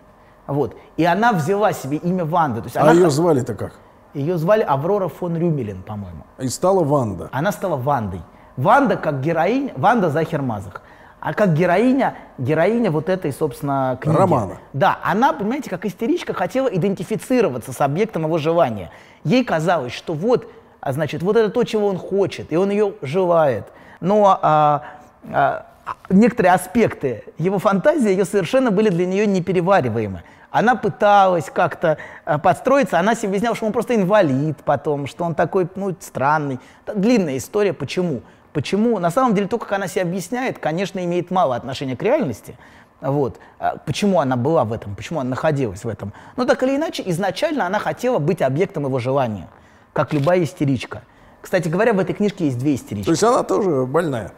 Вот. 0.48 0.76
И 0.98 1.06
она 1.06 1.32
взяла 1.32 1.74
себе 1.74 1.98
имя 1.98 2.26
Ванда. 2.26 2.62
То 2.62 2.66
есть 2.66 2.78
а 2.78 2.82
она... 2.82 2.94
ее 2.94 3.12
звали-то 3.12 3.54
как? 3.54 3.74
Ее 4.16 4.40
звали 4.40 4.64
Аврора 4.64 5.08
фон 5.08 5.38
Рюмелин, 5.38 5.84
по-моему. 5.84 6.26
И 6.40 6.48
стала 6.48 6.84
Ванда. 6.84 7.30
Она 7.32 7.52
стала 7.52 7.76
Вандой. 7.76 8.22
Ванда 8.60 8.98
как 8.98 9.22
героиня, 9.22 9.72
Ванда 9.78 10.10
Захер-Мазох. 10.10 10.82
А 11.22 11.34
как 11.34 11.54
героиня, 11.54 12.16
героиня 12.38 12.92
вот 12.92 13.08
этой, 13.08 13.32
собственно, 13.32 13.98
книги. 14.02 14.18
Романа. 14.18 14.58
Да, 14.74 15.00
она, 15.02 15.32
понимаете, 15.32 15.70
как 15.70 15.86
истеричка 15.86 16.34
хотела 16.34 16.68
идентифицироваться 16.68 17.72
с 17.72 17.80
объектом 17.80 18.24
его 18.24 18.38
желания. 18.38 18.92
Ей 19.24 19.46
казалось, 19.46 19.94
что 19.94 20.14
вот, 20.14 20.52
а 20.82 20.92
значит, 20.92 21.24
вот 21.24 21.38
это 21.38 21.50
то, 21.50 21.64
чего 21.64 21.88
он 21.88 21.98
хочет, 21.98 22.52
и 22.52 22.58
он 22.58 22.70
ее 22.70 22.96
желает. 23.02 23.66
Но 24.02 24.40
а, 24.42 24.84
а, 25.32 25.66
некоторые 26.10 26.54
аспекты 26.54 27.24
его 27.38 27.60
фантазии 27.60 28.10
ее 28.10 28.26
совершенно 28.26 28.72
были 28.72 28.90
для 28.90 29.06
нее 29.06 29.26
неперевариваемы. 29.26 30.24
Она 30.52 30.76
пыталась 30.76 31.50
как-то 31.50 31.98
э, 32.26 32.38
подстроиться, 32.40 32.98
она 33.00 33.14
себе 33.14 33.30
объясняла, 33.30 33.56
что 33.56 33.68
он 33.68 33.72
просто 33.72 33.96
инвалид 33.96 34.58
потом, 34.66 35.06
что 35.06 35.24
он 35.24 35.36
такой, 35.36 35.68
ну, 35.76 35.96
странный. 36.00 36.60
Длинная 36.88 37.38
история, 37.38 37.72
почему. 37.72 38.22
Почему? 38.60 39.00
На 39.00 39.10
самом 39.10 39.36
деле, 39.36 39.48
то, 39.48 39.58
как 39.58 39.72
она 39.72 39.88
себя 39.88 40.02
объясняет, 40.02 40.60
конечно, 40.60 41.02
имеет 41.06 41.32
мало 41.32 41.56
отношения 41.56 41.96
к 41.96 42.04
реальности. 42.04 42.58
Вот. 43.00 43.40
А 43.58 43.78
почему 43.78 44.20
она 44.20 44.36
была 44.36 44.66
в 44.66 44.74
этом, 44.74 44.96
почему 44.96 45.22
она 45.22 45.30
находилась 45.30 45.86
в 45.86 45.88
этом. 45.88 46.12
Но 46.36 46.44
так 46.44 46.62
или 46.64 46.76
иначе, 46.76 47.02
изначально 47.06 47.66
она 47.66 47.80
хотела 47.80 48.20
быть 48.20 48.42
объектом 48.42 48.84
его 48.84 49.00
желания, 49.00 49.48
как 49.94 50.12
любая 50.12 50.44
истеричка. 50.44 51.04
Кстати 51.40 51.70
говоря, 51.70 51.94
в 51.94 52.00
этой 52.00 52.14
книжке 52.14 52.48
есть 52.48 52.58
две 52.58 52.76
истерички. 52.76 53.06
То 53.06 53.12
есть 53.12 53.24
она 53.24 53.44
тоже 53.44 53.86
больная? 53.86 54.34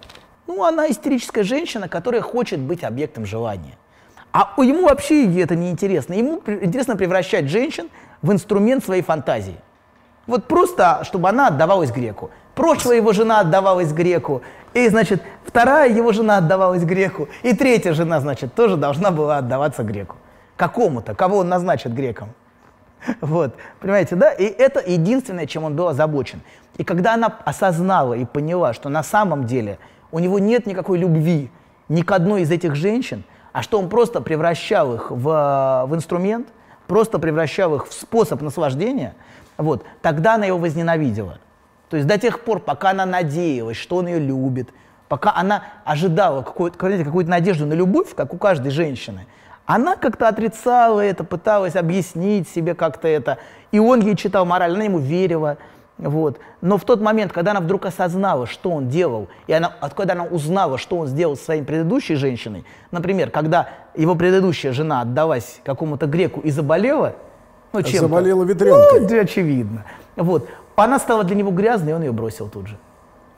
Ну, 0.46 0.64
она 0.64 0.88
истерическая 0.92 1.42
женщина, 1.42 1.90
которая 1.90 2.22
хочет 2.22 2.60
быть 2.60 2.84
объектом 2.84 3.26
желания. 3.26 3.76
А 4.34 4.54
ему 4.58 4.84
вообще 4.84 5.26
это 5.42 5.56
не 5.56 5.72
интересно. 5.72 6.14
Ему 6.14 6.44
интересно 6.46 6.96
превращать 6.96 7.50
женщин 7.50 7.90
в 8.22 8.32
инструмент 8.32 8.86
своей 8.86 9.02
фантазии. 9.02 9.58
Вот 10.28 10.46
просто, 10.46 11.02
чтобы 11.06 11.28
она 11.28 11.48
отдавалась 11.48 11.90
греку. 11.90 12.30
Прошлая 12.56 12.98
его 12.98 13.14
жена 13.14 13.40
отдавалась 13.40 13.92
греку. 13.92 14.42
И, 14.74 14.88
значит, 14.90 15.22
вторая 15.46 15.90
его 15.90 16.12
жена 16.12 16.38
отдавалась 16.38 16.84
греку. 16.84 17.28
И 17.44 17.54
третья 17.54 17.94
жена, 17.94 18.20
значит, 18.20 18.54
тоже 18.54 18.78
должна 18.78 19.12
была 19.12 19.38
отдаваться 19.38 19.84
греку. 19.84 20.16
Какому-то, 20.56 21.16
кого 21.16 21.38
он 21.38 21.50
назначит 21.50 21.94
греком. 21.94 22.30
Вот, 23.20 23.56
понимаете, 23.80 24.16
да? 24.16 24.32
И 24.32 24.46
это 24.46 24.80
единственное, 24.80 25.48
чем 25.48 25.64
он 25.64 25.76
был 25.76 25.88
озабочен. 25.88 26.42
И 26.78 26.84
когда 26.84 27.16
она 27.16 27.36
осознала 27.46 28.14
и 28.14 28.26
поняла, 28.26 28.74
что 28.74 28.90
на 28.90 29.04
самом 29.04 29.46
деле 29.46 29.80
у 30.12 30.20
него 30.20 30.40
нет 30.40 30.66
никакой 30.66 31.00
любви 31.00 31.50
ни 31.90 32.02
к 32.04 32.12
одной 32.12 32.44
из 32.44 32.52
этих 32.52 32.76
женщин, 32.76 33.24
а 33.54 33.64
что 33.64 33.80
он 33.80 33.90
просто 33.90 34.22
превращал 34.22 34.94
их 34.94 35.12
в, 35.12 35.86
в 35.88 35.96
инструмент, 35.96 36.48
просто 36.88 37.20
превращал 37.20 37.76
их 37.76 37.88
в 37.88 37.94
способ 37.94 38.42
наслаждения, 38.42 39.16
вот, 39.58 39.84
тогда 40.02 40.36
она 40.36 40.46
его 40.46 40.58
возненавидела. 40.58 41.40
То 41.92 41.98
есть 41.98 42.08
до 42.08 42.18
тех 42.18 42.40
пор, 42.40 42.62
пока 42.62 42.92
она 42.92 43.06
надеялась, 43.06 43.76
что 43.76 43.98
он 43.98 44.08
ее 44.08 44.18
любит, 44.18 44.70
пока 45.10 45.34
она 45.36 45.64
ожидала 45.84 46.42
какую-то 46.42 46.78
какую 46.78 47.28
надежду 47.28 47.66
на 47.66 47.74
любовь, 47.74 48.16
как 48.16 48.34
у 48.34 48.38
каждой 48.38 48.72
женщины, 48.72 49.28
она 49.66 49.98
как-то 49.98 50.30
отрицала 50.30 51.02
это, 51.02 51.26
пыталась 51.26 51.76
объяснить 51.76 52.48
себе 52.48 52.76
как-то 52.76 53.10
это. 53.10 53.40
И 53.74 53.80
он 53.80 54.00
ей 54.00 54.16
читал 54.16 54.46
мораль, 54.46 54.74
она 54.74 54.86
ему 54.86 55.00
верила. 55.00 55.58
Вот. 55.98 56.40
Но 56.62 56.78
в 56.78 56.86
тот 56.86 57.02
момент, 57.02 57.34
когда 57.34 57.52
она 57.52 57.60
вдруг 57.60 57.86
осознала, 57.86 58.48
что 58.48 58.72
он 58.72 58.88
делал, 58.88 59.28
и 59.48 59.54
она, 59.54 59.74
когда 59.94 60.14
она 60.14 60.24
узнала, 60.24 60.78
что 60.78 60.98
он 60.98 61.08
сделал 61.08 61.36
со 61.36 61.44
своей 61.44 61.62
предыдущей 61.62 62.16
женщиной, 62.16 62.64
например, 62.92 63.32
когда 63.32 63.68
его 63.96 64.16
предыдущая 64.16 64.72
жена 64.72 65.02
отдалась 65.02 65.60
какому-то 65.66 66.06
греку 66.06 66.40
и 66.40 66.52
заболела, 66.52 67.16
ну, 67.74 67.82
чем 67.84 68.02
Заболела 68.02 68.44
ветрянкой. 68.44 69.02
Ну, 69.02 69.22
очевидно. 69.22 69.86
Вот. 70.16 70.48
Она 70.76 71.00
стала 71.00 71.24
для 71.24 71.36
него 71.36 71.52
грязной, 71.52 71.92
и 71.92 71.96
он 71.96 72.02
ее 72.02 72.12
бросил 72.12 72.50
тут 72.50 72.68
же. 72.68 72.78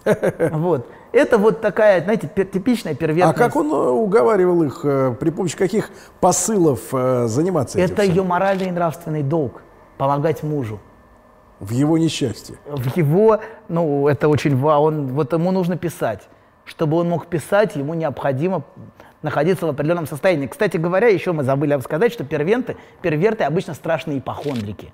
Вот. 0.52 0.88
Это 1.12 1.38
вот 1.38 1.62
такая, 1.62 2.04
знаете, 2.04 2.28
типичная 2.28 2.96
первертность. 2.96 3.40
А 3.40 3.44
как 3.44 3.56
он 3.56 3.72
э, 3.72 3.76
уговаривал 3.76 4.64
их, 4.64 4.82
э, 4.84 5.16
при 5.20 5.30
помощи 5.30 5.56
каких 5.56 5.92
посылов 6.20 6.80
э, 6.92 7.28
заниматься 7.28 7.80
этим? 7.80 7.94
Это 7.94 8.04
ее 8.04 8.24
моральный 8.24 8.68
и 8.68 8.72
нравственный 8.72 9.22
долг– 9.22 9.62
помогать 9.98 10.44
мужу. 10.44 10.80
В 11.60 11.70
его 11.70 11.98
несчастье. 11.98 12.58
В 12.66 12.98
его, 12.98 13.40
ну, 13.70 14.08
это 14.08 14.28
очень 14.28 14.62
он, 14.62 15.14
вот 15.14 15.32
ему 15.34 15.52
нужно 15.52 15.78
писать. 15.78 16.28
Чтобы 16.66 16.98
он 16.98 17.10
мог 17.10 17.28
писать, 17.28 17.76
ему 17.76 17.94
необходимо 17.94 18.64
находиться 19.22 19.66
в 19.66 19.70
определенном 19.70 20.08
состоянии. 20.08 20.48
Кстати 20.48 20.78
говоря, 20.78 21.08
еще 21.08 21.32
мы 21.32 21.44
забыли 21.44 21.80
сказать, 21.82 22.12
что 22.12 22.26
первенты, 22.26 22.76
перверты 23.02 23.44
обычно 23.44 23.74
страшные 23.74 24.20
ипохондрики. 24.20 24.94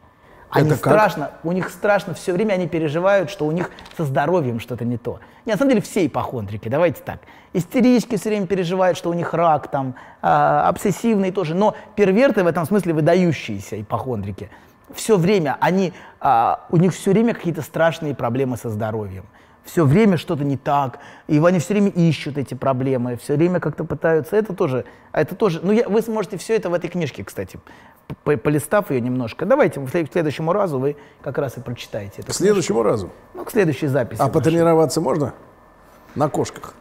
Они 0.49 0.67
Это 0.67 0.77
страшно, 0.77 1.25
как? 1.25 1.45
у 1.45 1.51
них 1.51 1.69
страшно, 1.69 2.13
все 2.13 2.33
время 2.33 2.53
они 2.53 2.67
переживают, 2.67 3.29
что 3.29 3.45
у 3.45 3.51
них 3.51 3.69
со 3.95 4.03
здоровьем 4.03 4.59
что-то 4.59 4.83
не 4.83 4.97
то. 4.97 5.19
Не, 5.45 5.51
на 5.53 5.57
самом 5.57 5.69
деле 5.69 5.81
все 5.81 6.05
ипохондрики, 6.05 6.69
давайте 6.69 7.01
так. 7.03 7.19
Истерички 7.53 8.17
все 8.17 8.29
время 8.29 8.47
переживают, 8.47 8.97
что 8.97 9.09
у 9.09 9.13
них 9.13 9.33
рак, 9.33 9.69
там, 9.69 9.95
э, 10.21 10.27
обсессивные 10.27 11.31
тоже, 11.31 11.53
но 11.53 11.75
перверты 11.95 12.43
в 12.43 12.47
этом 12.47 12.65
смысле 12.65 12.93
выдающиеся 12.93 13.79
ипохондрики 13.79 14.49
все 14.93 15.17
время 15.17 15.57
они, 15.59 15.93
а, 16.19 16.65
у 16.69 16.77
них 16.77 16.93
все 16.93 17.11
время 17.11 17.33
какие-то 17.33 17.61
страшные 17.61 18.15
проблемы 18.15 18.57
со 18.57 18.69
здоровьем. 18.69 19.25
Все 19.65 19.85
время 19.85 20.17
что-то 20.17 20.43
не 20.43 20.57
так, 20.57 20.99
и 21.27 21.39
они 21.39 21.59
все 21.59 21.73
время 21.73 21.89
ищут 21.89 22.37
эти 22.37 22.55
проблемы, 22.55 23.17
все 23.17 23.35
время 23.35 23.59
как-то 23.59 23.83
пытаются. 23.83 24.35
Это 24.35 24.55
тоже, 24.55 24.85
это 25.11 25.35
тоже. 25.35 25.59
Ну, 25.61 25.71
я, 25.71 25.87
вы 25.87 26.01
сможете 26.01 26.37
все 26.37 26.55
это 26.55 26.69
в 26.69 26.73
этой 26.73 26.89
книжке, 26.89 27.23
кстати, 27.23 27.59
полистав 28.23 28.89
ее 28.89 29.01
немножко. 29.01 29.45
Давайте 29.45 29.79
к 29.79 30.11
следующему 30.11 30.53
разу 30.53 30.79
вы 30.79 30.97
как 31.21 31.37
раз 31.37 31.57
и 31.57 31.61
прочитаете. 31.61 32.23
К 32.23 32.33
следующему 32.33 32.79
книжку. 32.79 32.89
разу? 32.89 33.09
Ну, 33.35 33.45
к 33.45 33.51
следующей 33.51 33.87
записи. 33.87 34.19
А 34.19 34.23
вашей. 34.23 34.33
потренироваться 34.33 35.01
можно? 35.01 35.33
На 36.15 36.29
кошках? 36.29 36.73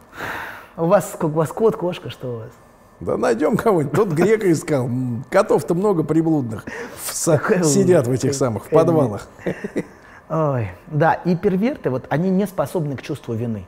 У 0.75 0.85
вас, 0.85 1.15
у 1.21 1.27
вас 1.27 1.51
кот, 1.51 1.75
кошка, 1.75 2.09
что 2.09 2.27
у 2.27 2.37
вас? 2.39 2.51
Да 2.99 3.17
найдем 3.17 3.55
кого-нибудь. 3.55 3.95
Тот 3.95 4.09
грека 4.09 4.51
искал. 4.51 4.89
Котов-то 5.29 5.73
много 5.73 6.03
приблудных. 6.03 6.65
Сидят 7.05 8.07
в 8.07 8.11
этих 8.11 8.33
самых 8.33 8.65
в 8.65 8.69
подвалах. 8.69 9.27
Ой, 10.29 10.69
да, 10.87 11.13
и 11.13 11.35
перверты, 11.35 11.89
вот 11.89 12.05
они 12.09 12.29
не 12.29 12.45
способны 12.45 12.95
к 12.95 13.01
чувству 13.01 13.33
вины. 13.33 13.65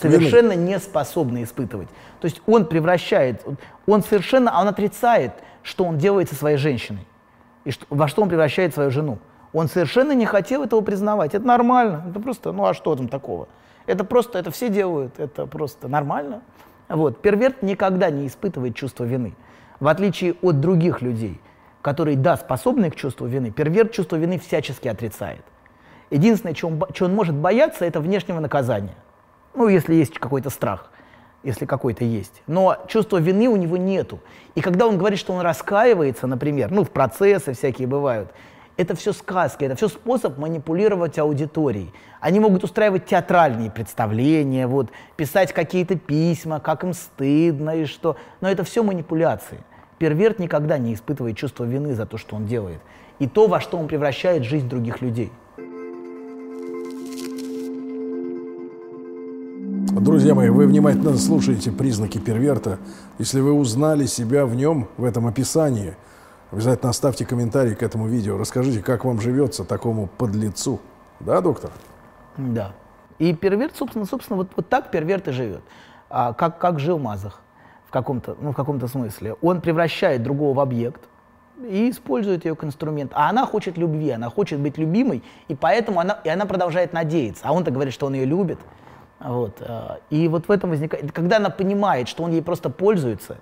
Совершенно 0.00 0.52
вины. 0.52 0.68
не 0.68 0.78
способны 0.78 1.42
испытывать. 1.42 1.88
То 2.20 2.26
есть 2.26 2.42
он 2.46 2.66
превращает, 2.66 3.44
он 3.86 4.02
совершенно, 4.02 4.60
он 4.60 4.68
отрицает, 4.68 5.32
что 5.62 5.84
он 5.84 5.96
делает 5.96 6.28
со 6.28 6.34
своей 6.34 6.58
женщиной. 6.58 7.06
И 7.64 7.70
что, 7.70 7.86
во 7.88 8.06
что 8.06 8.22
он 8.22 8.28
превращает 8.28 8.74
свою 8.74 8.90
жену. 8.90 9.18
Он 9.54 9.68
совершенно 9.68 10.12
не 10.12 10.26
хотел 10.26 10.62
этого 10.62 10.82
признавать. 10.82 11.34
Это 11.34 11.46
нормально. 11.46 12.04
Это 12.10 12.20
просто, 12.20 12.52
ну 12.52 12.66
а 12.66 12.74
что 12.74 12.94
там 12.94 13.08
такого? 13.08 13.48
Это 13.86 14.04
просто, 14.04 14.38
это 14.38 14.50
все 14.50 14.68
делают. 14.68 15.18
Это 15.18 15.46
просто 15.46 15.88
нормально. 15.88 16.42
Вот. 16.88 17.22
Перверт 17.22 17.62
никогда 17.62 18.10
не 18.10 18.26
испытывает 18.26 18.74
чувство 18.74 19.04
вины. 19.04 19.34
В 19.80 19.88
отличие 19.88 20.34
от 20.42 20.60
других 20.60 21.00
людей, 21.00 21.40
которые, 21.80 22.16
да, 22.16 22.36
способны 22.36 22.90
к 22.90 22.96
чувству 22.96 23.26
вины, 23.26 23.50
перверт 23.50 23.92
чувство 23.92 24.16
вины 24.16 24.38
всячески 24.38 24.88
отрицает. 24.88 25.44
Единственное, 26.10 26.54
чего 26.54 26.70
он, 26.70 26.82
чего 26.92 27.08
он 27.08 27.14
может 27.14 27.34
бояться, 27.34 27.84
это 27.84 28.00
внешнего 28.00 28.40
наказания. 28.40 28.94
Ну, 29.54 29.68
если 29.68 29.94
есть 29.94 30.18
какой-то 30.18 30.50
страх, 30.50 30.90
если 31.42 31.66
какой-то 31.66 32.04
есть. 32.04 32.42
Но 32.46 32.76
чувства 32.88 33.18
вины 33.18 33.48
у 33.48 33.56
него 33.56 33.76
нету. 33.76 34.20
И 34.54 34.60
когда 34.60 34.86
он 34.86 34.98
говорит, 34.98 35.18
что 35.18 35.32
он 35.32 35.40
раскаивается, 35.40 36.26
например, 36.26 36.70
ну, 36.70 36.84
в 36.84 36.90
процессы 36.90 37.52
всякие 37.52 37.86
бывают, 37.86 38.30
это 38.76 38.96
все 38.96 39.12
сказки, 39.12 39.64
это 39.64 39.76
все 39.76 39.88
способ 39.88 40.36
манипулировать 40.38 41.18
аудиторией. 41.18 41.92
Они 42.20 42.40
могут 42.40 42.64
устраивать 42.64 43.06
театральные 43.06 43.70
представления, 43.70 44.66
вот, 44.66 44.90
писать 45.16 45.52
какие-то 45.52 45.96
письма, 45.96 46.58
как 46.58 46.82
им 46.82 46.92
стыдно 46.92 47.76
и 47.76 47.84
что. 47.84 48.16
Но 48.40 48.50
это 48.50 48.64
все 48.64 48.82
манипуляции. 48.82 49.60
Перверт 49.98 50.40
никогда 50.40 50.78
не 50.78 50.94
испытывает 50.94 51.36
чувство 51.36 51.64
вины 51.64 51.94
за 51.94 52.04
то, 52.04 52.18
что 52.18 52.34
он 52.34 52.46
делает. 52.46 52.80
И 53.20 53.28
то, 53.28 53.46
во 53.46 53.60
что 53.60 53.78
он 53.78 53.86
превращает 53.86 54.42
жизнь 54.42 54.68
других 54.68 55.00
людей. 55.00 55.30
Друзья 60.00 60.34
мои, 60.34 60.48
вы 60.48 60.66
внимательно 60.66 61.16
слушаете 61.16 61.70
признаки 61.70 62.18
перверта. 62.18 62.78
Если 63.18 63.38
вы 63.38 63.52
узнали 63.52 64.06
себя 64.06 64.44
в 64.44 64.56
нем, 64.56 64.88
в 64.96 65.04
этом 65.04 65.28
описании, 65.28 65.94
обязательно 66.50 66.90
оставьте 66.90 67.24
комментарий 67.24 67.76
к 67.76 67.82
этому 67.82 68.08
видео. 68.08 68.36
Расскажите, 68.36 68.80
как 68.80 69.04
вам 69.04 69.20
живется 69.20 69.64
такому 69.64 70.08
подлецу. 70.18 70.80
Да, 71.20 71.40
доктор? 71.40 71.70
Да. 72.36 72.72
И 73.20 73.32
перверт, 73.34 73.76
собственно, 73.76 74.04
собственно 74.04 74.36
вот, 74.36 74.48
вот 74.56 74.68
так 74.68 74.90
перверт 74.90 75.28
и 75.28 75.30
живет. 75.30 75.62
А, 76.10 76.32
как, 76.32 76.58
как 76.58 76.80
жил 76.80 76.98
Мазах 76.98 77.40
в 77.86 77.92
каком-то 77.92 78.36
ну, 78.40 78.50
в 78.50 78.56
каком-то 78.56 78.88
смысле. 78.88 79.36
Он 79.42 79.60
превращает 79.60 80.24
другого 80.24 80.56
в 80.56 80.60
объект, 80.60 81.02
и 81.62 81.88
использует 81.88 82.44
ее 82.44 82.56
как 82.56 82.64
инструмент. 82.64 83.12
А 83.14 83.30
она 83.30 83.46
хочет 83.46 83.78
любви, 83.78 84.10
она 84.10 84.28
хочет 84.28 84.58
быть 84.58 84.76
любимой, 84.76 85.22
и 85.46 85.54
поэтому 85.54 86.00
она, 86.00 86.18
и 86.24 86.28
она 86.28 86.46
продолжает 86.46 86.92
надеяться. 86.92 87.44
А 87.46 87.52
он-то 87.52 87.70
говорит, 87.70 87.94
что 87.94 88.06
он 88.06 88.14
ее 88.14 88.24
любит. 88.24 88.58
Вот. 89.24 89.56
Э, 89.60 89.96
и 90.10 90.28
вот 90.28 90.48
в 90.48 90.50
этом 90.50 90.70
возникает, 90.70 91.10
когда 91.12 91.38
она 91.38 91.50
понимает, 91.50 92.08
что 92.08 92.22
он 92.22 92.30
ей 92.30 92.42
просто 92.42 92.70
пользуется, 92.70 93.38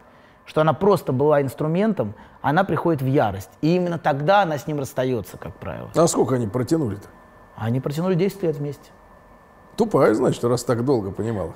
что 0.47 0.61
она 0.61 0.73
просто 0.73 1.13
была 1.13 1.43
инструментом, 1.43 2.15
она 2.41 2.65
приходит 2.65 3.03
в 3.03 3.07
ярость. 3.07 3.51
И 3.61 3.75
именно 3.77 3.99
тогда 3.99 4.43
она 4.43 4.59
с 4.59 4.67
ним 4.67 4.79
расстается, 4.79 5.37
как 5.37 5.55
правило. 5.57 5.91
А 5.95 6.07
сколько 6.07 6.37
они 6.37 6.47
протянули-то? 6.47 7.09
Они 7.57 7.81
протянули 7.81 8.15
10 8.15 8.43
лет 8.43 8.57
вместе. 8.57 8.91
Тупая, 9.77 10.15
значит, 10.15 10.43
раз 10.45 10.65
так 10.65 10.85
долго 10.85 11.11
понимала. 11.11 11.55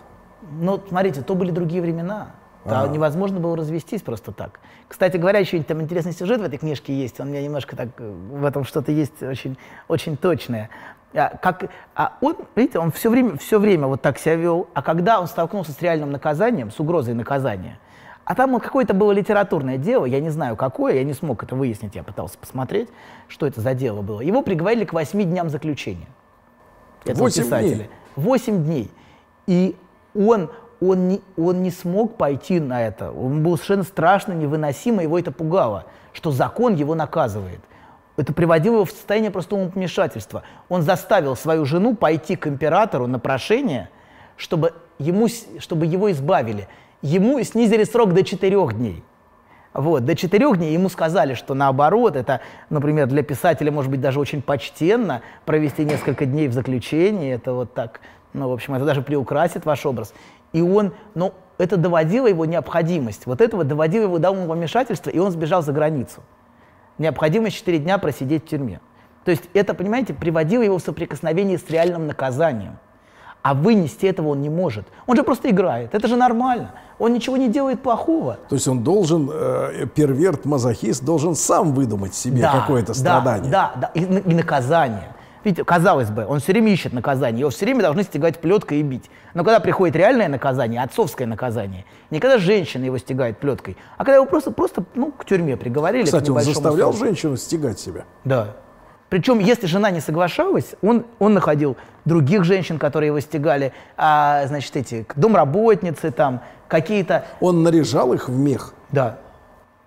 Ну, 0.61 0.81
смотрите, 0.89 1.23
то 1.23 1.35
были 1.35 1.51
другие 1.51 1.83
времена. 1.83 2.31
А. 2.69 2.89
невозможно 2.89 3.39
было 3.39 3.57
развестись 3.57 4.03
просто 4.03 4.33
так. 4.33 4.59
Кстати 4.89 5.17
говоря, 5.17 5.39
еще 5.39 5.63
там 5.63 5.81
интересный 5.81 6.13
сюжет 6.13 6.41
в 6.41 6.45
этой 6.45 6.59
книжке 6.59 6.93
есть. 6.93 7.21
Он 7.21 7.29
у 7.29 7.31
меня 7.31 7.43
немножко 7.43 7.77
так 7.77 7.89
э, 7.99 8.11
в 8.11 8.45
этом 8.45 8.65
что-то 8.65 8.91
есть 8.91 9.23
очень, 9.23 9.57
очень 9.87 10.17
точное. 10.17 10.69
А, 11.17 11.37
как, 11.41 11.71
а 11.95 12.19
он, 12.21 12.37
видите, 12.55 12.79
он 12.79 12.93
все 12.93 13.09
время, 13.11 13.39
все 13.39 13.59
время 13.59 13.87
вот 13.87 14.03
так 14.03 14.19
себя 14.19 14.35
вел, 14.35 14.69
а 14.75 14.83
когда 14.83 15.19
он 15.21 15.27
столкнулся 15.27 15.73
с 15.73 15.81
реальным 15.81 16.11
наказанием, 16.11 16.71
с 16.71 16.79
угрозой 16.79 17.15
наказания, 17.15 17.79
а 18.25 18.35
там 18.35 18.59
какое-то 18.61 18.93
было 18.93 19.13
литературное 19.13 19.79
дело, 19.79 20.05
я 20.05 20.21
не 20.21 20.31
знаю 20.31 20.57
какое, 20.57 20.95
я 20.95 21.05
не 21.05 21.15
смог 21.15 21.43
это 21.43 21.55
выяснить, 21.55 21.95
я 21.95 22.03
пытался 22.03 22.37
посмотреть, 22.37 22.89
что 23.29 23.47
это 23.47 23.61
за 23.61 23.73
дело 23.73 24.03
было. 24.03 24.21
Его 24.21 24.43
приговорили 24.43 24.85
к 24.85 24.93
восьми 24.93 25.25
дням 25.25 25.49
заключения. 25.49 26.09
Восемь 27.05 27.49
дней? 27.49 27.91
Восемь 28.17 28.65
дней. 28.65 28.91
И 29.47 29.77
он, 30.15 30.51
он, 30.81 31.09
не, 31.09 31.21
он 31.37 31.63
не 31.63 31.71
смог 31.71 32.17
пойти 32.17 32.61
на 32.61 32.83
это. 32.83 33.11
Он 33.13 33.43
был 33.43 33.57
совершенно 33.57 33.85
страшно, 33.85 34.33
невыносимо, 34.33 35.03
его 35.03 35.19
это 35.19 35.31
пугало, 35.33 35.87
что 36.13 36.31
закон 36.31 36.75
его 36.75 36.95
наказывает– 36.95 37.61
это 38.17 38.33
приводило 38.33 38.77
его 38.77 38.85
в 38.85 38.91
состояние 38.91 39.31
простого 39.31 39.69
помешательства. 39.69 40.43
Он 40.69 40.83
заставил 40.83 41.37
свою 41.37 41.65
жену 41.65 41.95
пойти 41.95 42.37
к 42.37 42.47
императору 42.47 43.07
на 43.07 43.19
прошение, 43.19 43.91
чтобы, 44.37 44.73
ему, 44.99 45.29
чтобы 45.59 45.87
его 45.87 46.11
избавили. 46.11 46.69
Ему 47.03 47.43
снизили 47.43 47.85
срок 47.85 48.15
до 48.15 48.25
четырех 48.25 48.75
дней. 48.75 49.05
Вот, 49.75 50.07
до 50.07 50.17
четырех 50.17 50.57
дней 50.57 50.73
ему 50.73 50.89
сказали, 50.89 51.35
что 51.35 51.53
наоборот, 51.53 52.17
это, 52.17 52.41
например, 52.71 53.09
для 53.09 53.23
писателя 53.23 53.71
может 53.71 53.91
быть 53.91 54.01
даже 54.01 54.19
очень 54.19 54.41
почтенно 54.41 55.21
провести 55.45 55.85
несколько 55.85 56.25
дней 56.25 56.49
в 56.49 56.55
заключении, 56.55 57.35
это 57.35 57.53
вот 57.53 57.75
так, 57.75 58.01
ну, 58.33 58.49
в 58.49 58.53
общем, 58.55 58.75
это 58.75 58.87
даже 58.87 59.03
приукрасит 59.03 59.67
ваш 59.67 59.85
образ. 59.85 60.15
И 60.55 60.63
он, 60.63 60.95
ну, 61.15 61.35
это 61.59 61.77
доводило 61.77 62.27
его 62.27 62.47
необходимость, 62.47 63.27
вот 63.27 63.43
этого 63.43 63.65
доводило 63.65 64.05
его 64.05 64.19
до 64.19 64.33
помешательства, 64.33 65.11
и 65.11 65.19
он 65.19 65.31
сбежал 65.31 65.61
за 65.63 65.73
границу 65.73 66.23
необходимость 66.99 67.57
4 67.57 67.79
дня 67.79 67.99
просидеть 67.99 68.45
в 68.45 68.49
тюрьме. 68.49 68.81
То 69.25 69.33
есть 69.33 69.45
это, 69.55 69.75
понимаете, 69.75 70.15
приводило 70.15 70.63
его 70.63 70.79
в 70.79 70.83
соприкосновение 70.83 71.59
с 71.59 71.69
реальным 71.69 72.07
наказанием. 72.07 72.79
А 73.43 73.55
вынести 73.55 74.07
этого 74.07 74.29
он 74.29 74.43
не 74.43 74.49
может. 74.49 74.87
Он 75.07 75.17
же 75.17 75.23
просто 75.23 75.51
играет. 75.51 75.95
Это 75.95 76.09
же 76.09 76.17
нормально. 76.17 76.73
Он 76.99 77.13
ничего 77.13 77.37
не 77.37 77.49
делает 77.49 77.81
плохого. 77.81 78.39
То 78.49 78.55
есть 78.57 78.67
он 78.67 78.83
должен, 78.83 79.31
э, 79.33 79.87
перверт, 79.95 80.45
мазохист, 80.45 81.05
должен 81.05 81.35
сам 81.35 81.73
выдумать 81.73 82.15
себе 82.15 82.43
да, 82.43 82.61
какое-то 82.61 82.95
страдание. 82.95 83.51
Да, 83.51 83.73
да, 83.77 83.91
да. 83.95 84.01
И, 84.01 84.03
и 84.03 84.35
наказание. 84.35 85.16
Видите, 85.47 85.63
казалось 85.63 86.11
бы, 86.11 86.27
он 86.27 86.41
все 86.41 86.51
время 86.51 86.73
ищет 86.73 86.93
наказание, 86.93 87.39
его 87.39 87.51
все 87.51 87.67
время 87.67 87.83
должны 87.83 88.03
стягать 88.03 88.41
плеткой 88.41 88.81
и 88.81 88.83
бить. 88.83 89.09
Но 89.33 89.45
когда 89.45 89.61
приходит 89.61 89.95
реальное 89.95 90.27
наказание, 90.27 90.83
отцовское 90.83 91.25
наказание, 91.25 91.85
не 92.11 92.19
когда 92.19 92.39
женщина 92.39 92.85
его 92.85 92.99
стягает 92.99 93.39
плеткой, 93.39 93.77
а 93.97 93.99
когда 93.99 94.17
его 94.17 94.27
просто, 94.27 94.51
просто 94.51 94.83
ну, 94.97 95.13
к 95.13 95.25
тюрьме 95.25 95.57
приговорили. 95.57 96.03
Кстати, 96.03 96.31
он 96.31 96.41
заставлял 96.41 96.93
сроку. 96.93 97.07
женщину 97.07 97.37
стягать 97.37 97.79
себя? 97.79 98.07
Да. 98.25 98.57
Причем, 99.09 99.39
если 99.39 99.69
жена 99.69 99.93
не 99.93 100.01
соглашалась, 100.01 100.75
он, 100.83 101.07
он 101.21 101.35
находил 101.35 101.77
других 102.05 102.43
женщин, 102.43 102.81
которые 102.81 103.07
его 103.07 103.21
стягали, 103.21 103.73
а, 103.97 104.49
значит, 104.49 104.75
эти 104.75 105.07
домработницы 105.15 106.11
там, 106.11 106.41
какие-то... 106.67 107.25
Он 107.39 107.63
наряжал 107.63 108.13
их 108.13 108.29
в 108.29 108.37
мех? 108.37 108.75
Да. 108.91 109.21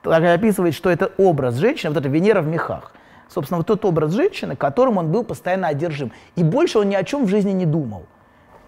Так 0.04 0.24
описывает, 0.24 0.74
что 0.74 0.90
это 0.90 1.12
образ 1.18 1.56
женщины, 1.56 1.92
вот 1.92 2.00
эта 2.00 2.08
Венера 2.08 2.42
в 2.42 2.48
мехах 2.48 2.94
собственно, 3.30 3.60
вот 3.60 3.68
тот 3.68 3.86
образ 3.86 4.12
женщины, 4.12 4.56
которым 4.56 4.98
он 4.98 5.12
был 5.12 5.24
постоянно 5.24 5.68
одержим. 5.68 6.12
И 6.36 6.44
больше 6.44 6.80
он 6.80 6.90
ни 6.90 6.96
о 6.96 7.04
чем 7.04 7.26
в 7.26 7.30
жизни 7.30 7.52
не 7.52 7.66
думал. 7.66 8.06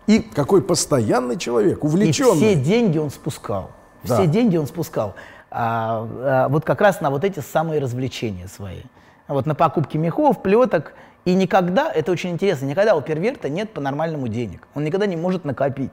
И, 0.07 0.19
Какой 0.19 0.61
постоянный 0.61 1.37
человек, 1.37 1.83
увлеченный. 1.83 2.53
И 2.53 2.55
все 2.55 2.55
деньги 2.55 2.97
он 2.97 3.09
спускал. 3.09 3.71
Да. 4.03 4.15
Все 4.15 4.27
деньги 4.27 4.57
он 4.57 4.67
спускал. 4.67 5.15
А, 5.49 6.07
а, 6.11 6.49
вот 6.49 6.65
как 6.65 6.81
раз 6.81 7.01
на 7.01 7.09
вот 7.09 7.23
эти 7.23 7.39
самые 7.39 7.79
развлечения 7.81 8.47
свои. 8.47 8.81
Вот 9.27 9.45
на 9.45 9.55
покупки 9.55 9.97
мехов, 9.97 10.41
плеток. 10.41 10.93
И 11.23 11.35
никогда, 11.35 11.91
это 11.91 12.11
очень 12.11 12.31
интересно, 12.31 12.65
никогда 12.65 12.95
у 12.95 13.01
перверта 13.01 13.47
нет 13.47 13.71
по-нормальному 13.71 14.27
денег. 14.27 14.67
Он 14.73 14.83
никогда 14.83 15.05
не 15.05 15.15
может 15.15 15.45
накопить. 15.45 15.91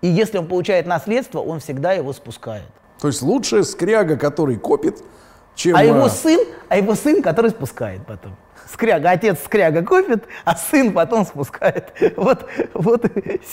И 0.00 0.08
если 0.08 0.38
он 0.38 0.46
получает 0.46 0.86
наследство, 0.86 1.40
он 1.40 1.60
всегда 1.60 1.92
его 1.92 2.14
спускает. 2.14 2.64
То 3.00 3.08
есть 3.08 3.20
лучшая 3.20 3.62
скряга, 3.62 4.16
который 4.16 4.56
копит, 4.56 5.02
чем... 5.54 5.76
А 5.76 5.82
его 5.82 6.08
сын, 6.08 6.40
а 6.68 6.76
его 6.76 6.94
сын, 6.94 7.22
который 7.22 7.50
спускает 7.50 8.06
потом. 8.06 8.36
Скряга, 8.72 9.10
отец 9.10 9.42
скряга 9.44 9.82
копит, 9.82 10.24
а 10.44 10.54
сын 10.54 10.92
потом 10.92 11.24
спускает. 11.26 11.92
Вот, 12.16 12.46
вот 12.72 13.04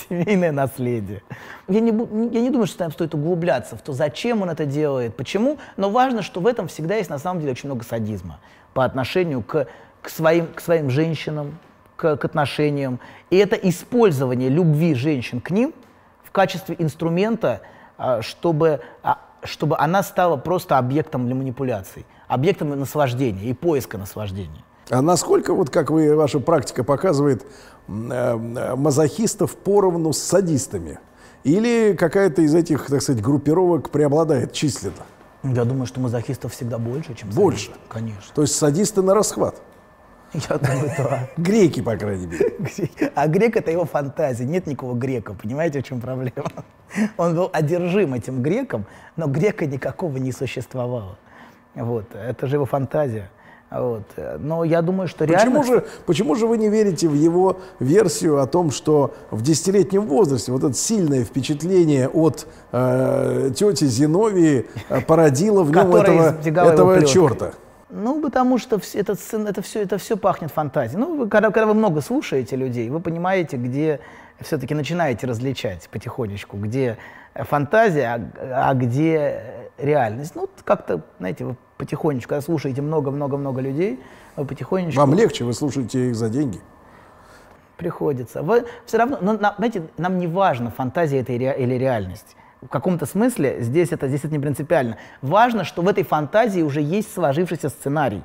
семейное 0.08 0.52
наследие. 0.52 1.22
Я 1.66 1.80
не, 1.80 1.90
я 1.90 2.40
не 2.40 2.50
думаю, 2.50 2.66
что 2.66 2.78
там 2.78 2.92
стоит 2.92 3.14
углубляться 3.14 3.76
в 3.76 3.82
то, 3.82 3.92
зачем 3.92 4.42
он 4.42 4.50
это 4.50 4.64
делает, 4.64 5.16
почему, 5.16 5.58
но 5.76 5.90
важно, 5.90 6.22
что 6.22 6.40
в 6.40 6.46
этом 6.46 6.68
всегда 6.68 6.96
есть 6.96 7.10
на 7.10 7.18
самом 7.18 7.40
деле 7.40 7.52
очень 7.52 7.68
много 7.68 7.84
садизма 7.84 8.38
по 8.74 8.84
отношению 8.84 9.42
к, 9.42 9.66
к, 10.02 10.08
своим, 10.08 10.46
к 10.46 10.60
своим 10.60 10.90
женщинам, 10.90 11.58
к, 11.96 12.16
к 12.16 12.24
отношениям. 12.24 13.00
И 13.30 13.36
это 13.36 13.56
использование 13.56 14.48
любви 14.48 14.94
женщин 14.94 15.40
к 15.40 15.50
ним 15.50 15.74
в 16.22 16.30
качестве 16.30 16.76
инструмента, 16.78 17.62
а, 17.96 18.22
чтобы 18.22 18.80
а, 19.02 19.18
чтобы 19.42 19.76
она 19.78 20.02
стала 20.02 20.36
просто 20.36 20.78
объектом 20.78 21.26
для 21.26 21.34
манипуляций, 21.34 22.06
объектом 22.26 22.78
наслаждения 22.78 23.44
и 23.44 23.54
поиска 23.54 23.98
наслаждения. 23.98 24.64
А 24.90 25.02
насколько, 25.02 25.54
вот 25.54 25.70
как 25.70 25.90
вы, 25.90 26.16
ваша 26.16 26.40
практика 26.40 26.82
показывает, 26.82 27.44
э, 27.88 28.36
мазохистов 28.76 29.56
поровну 29.56 30.12
с 30.12 30.18
садистами? 30.18 30.98
Или 31.44 31.94
какая-то 31.94 32.42
из 32.42 32.54
этих, 32.54 32.86
так 32.86 33.02
сказать, 33.02 33.22
группировок 33.22 33.90
преобладает 33.90 34.52
численно? 34.52 34.94
Я 35.42 35.64
думаю, 35.64 35.86
что 35.86 36.00
мазохистов 36.00 36.52
всегда 36.52 36.78
больше, 36.78 37.14
чем 37.14 37.30
Больше? 37.30 37.66
садистов. 37.66 37.88
Конечно. 37.88 38.34
То 38.34 38.42
есть 38.42 38.56
садисты 38.56 39.02
на 39.02 39.14
расхват. 39.14 39.62
Я 40.34 40.58
думаю, 40.58 40.90
да. 40.98 41.28
Греки, 41.36 41.80
по 41.80 41.96
крайней 41.96 42.26
мере. 42.26 42.52
А 43.14 43.26
грек 43.26 43.56
это 43.56 43.70
его 43.70 43.84
фантазия. 43.84 44.44
Нет 44.44 44.66
никакого 44.66 44.94
грека. 44.94 45.34
Понимаете, 45.34 45.80
в 45.80 45.84
чем 45.84 46.00
проблема? 46.00 46.52
Он 47.16 47.34
был 47.34 47.50
одержим 47.52 48.14
этим 48.14 48.42
греком, 48.42 48.86
но 49.16 49.26
грека 49.26 49.66
никакого 49.66 50.16
не 50.18 50.32
существовало. 50.32 51.18
Вот. 51.74 52.06
Это 52.14 52.46
же 52.46 52.56
его 52.56 52.66
фантазия. 52.66 53.30
Вот. 53.70 54.04
Но 54.38 54.64
я 54.64 54.80
думаю, 54.80 55.08
что 55.08 55.26
реально... 55.26 55.60
Почему 55.60 55.74
же, 55.74 55.86
почему 56.06 56.34
же 56.36 56.46
вы 56.46 56.56
не 56.56 56.70
верите 56.70 57.06
в 57.06 57.14
его 57.14 57.60
версию 57.80 58.40
о 58.40 58.46
том, 58.46 58.70
что 58.70 59.14
в 59.30 59.42
десятилетнем 59.42 60.06
возрасте 60.06 60.52
вот 60.52 60.64
это 60.64 60.72
сильное 60.72 61.22
впечатление 61.22 62.08
от 62.08 62.46
э, 62.72 63.50
тети 63.54 63.84
Зиновии 63.84 64.66
э, 64.88 65.02
породило 65.02 65.64
в 65.64 65.70
нем 65.70 65.94
этого, 65.94 66.38
этого 66.42 67.04
черта? 67.04 67.52
Ну, 67.90 68.20
потому 68.20 68.58
что 68.58 68.76
это, 68.94 69.14
это, 69.32 69.62
все, 69.62 69.82
это 69.82 69.96
все 69.98 70.16
пахнет 70.16 70.50
фантазией. 70.50 70.98
Ну, 71.00 71.16
вы, 71.16 71.28
когда, 71.28 71.50
когда 71.50 71.66
вы 71.66 71.74
много 71.74 72.00
слушаете 72.02 72.54
людей, 72.56 72.90
вы 72.90 73.00
понимаете, 73.00 73.56
где 73.56 74.00
все-таки 74.40 74.74
начинаете 74.74 75.26
различать 75.26 75.88
потихонечку, 75.90 76.58
где 76.58 76.98
э, 77.34 77.44
фантазия, 77.44 78.30
а, 78.38 78.70
а 78.70 78.74
где 78.74 79.14
э, 79.16 79.68
реальность. 79.78 80.34
Ну, 80.34 80.48
как-то, 80.64 81.00
знаете, 81.18 81.44
вы 81.46 81.56
потихонечку, 81.78 82.28
когда 82.30 82.42
слушаете 82.42 82.82
много-много-много 82.82 83.60
людей, 83.62 83.98
вы 84.36 84.44
потихонечку 84.44 85.00
Вам 85.00 85.14
легче, 85.14 85.44
вы 85.44 85.54
слушаете 85.54 86.08
их 86.10 86.14
за 86.16 86.28
деньги. 86.28 86.60
приходится. 87.78 88.42
Вы 88.42 88.66
все 88.84 88.98
равно, 88.98 89.18
но, 89.22 89.32
на- 89.32 89.54
знаете, 89.56 89.82
нам 89.96 90.18
не 90.18 90.26
важно, 90.26 90.70
фантазия 90.70 91.20
это 91.20 91.32
или 91.32 91.74
реальность. 91.74 92.36
В 92.60 92.66
каком-то 92.66 93.06
смысле 93.06 93.58
здесь 93.60 93.92
это, 93.92 94.08
здесь 94.08 94.24
это 94.24 94.32
не 94.32 94.40
принципиально. 94.40 94.98
Важно, 95.22 95.64
что 95.64 95.82
в 95.82 95.88
этой 95.88 96.02
фантазии 96.02 96.60
уже 96.60 96.80
есть 96.80 97.12
сложившийся 97.12 97.68
сценарий. 97.68 98.24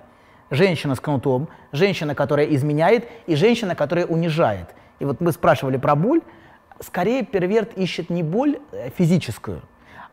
Женщина 0.49 0.95
с 0.95 0.99
кнутом, 0.99 1.49
женщина, 1.71 2.15
которая 2.15 2.47
изменяет, 2.47 3.07
и 3.27 3.35
женщина, 3.35 3.75
которая 3.75 4.05
унижает. 4.07 4.69
И 4.99 5.05
вот 5.05 5.21
мы 5.21 5.31
спрашивали 5.31 5.77
про 5.77 5.95
боль. 5.95 6.21
Скорее 6.79 7.23
перверт 7.23 7.77
ищет 7.77 8.09
не 8.09 8.23
боль 8.23 8.59
э, 8.71 8.89
физическую, 8.97 9.61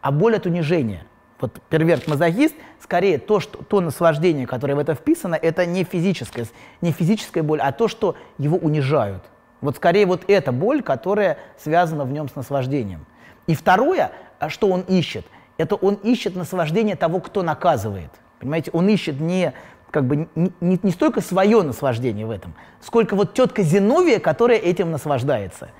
а 0.02 0.12
боль 0.12 0.36
от 0.36 0.46
унижения. 0.46 1.06
Вот 1.40 1.58
перверт-мазохист, 1.70 2.54
скорее 2.80 3.18
то, 3.18 3.40
что, 3.40 3.64
то 3.64 3.80
наслаждение, 3.80 4.46
которое 4.46 4.74
в 4.74 4.78
это 4.78 4.94
вписано, 4.94 5.34
это 5.34 5.64
не 5.64 5.84
физическая, 5.84 6.46
не 6.82 6.92
физическая 6.92 7.42
боль, 7.42 7.60
а 7.60 7.72
то, 7.72 7.88
что 7.88 8.16
его 8.36 8.58
унижают. 8.58 9.24
Вот 9.62 9.76
скорее 9.76 10.04
вот 10.04 10.24
эта 10.28 10.52
боль, 10.52 10.82
которая 10.82 11.38
связана 11.56 12.04
в 12.04 12.12
нем 12.12 12.28
с 12.28 12.34
наслаждением. 12.34 13.06
И 13.50 13.54
второе, 13.56 14.12
а 14.38 14.48
что 14.48 14.68
он 14.68 14.82
ищет, 14.82 15.26
это 15.58 15.74
он 15.74 15.94
ищет 15.94 16.36
наслаждение 16.36 16.94
того, 16.94 17.18
кто 17.18 17.42
наказывает. 17.42 18.12
Понимаете, 18.38 18.70
он 18.72 18.88
ищет 18.88 19.18
не 19.18 19.52
как 19.90 20.06
бы 20.06 20.28
не, 20.36 20.52
не, 20.60 20.78
не 20.80 20.92
столько 20.92 21.20
свое 21.20 21.60
наслаждение 21.62 22.26
в 22.26 22.30
этом, 22.30 22.54
сколько 22.80 23.16
вот 23.16 23.34
тетка 23.34 23.64
Зиновия, 23.64 24.20
которая 24.20 24.56
этим 24.58 24.92
наслаждается. 24.92 25.70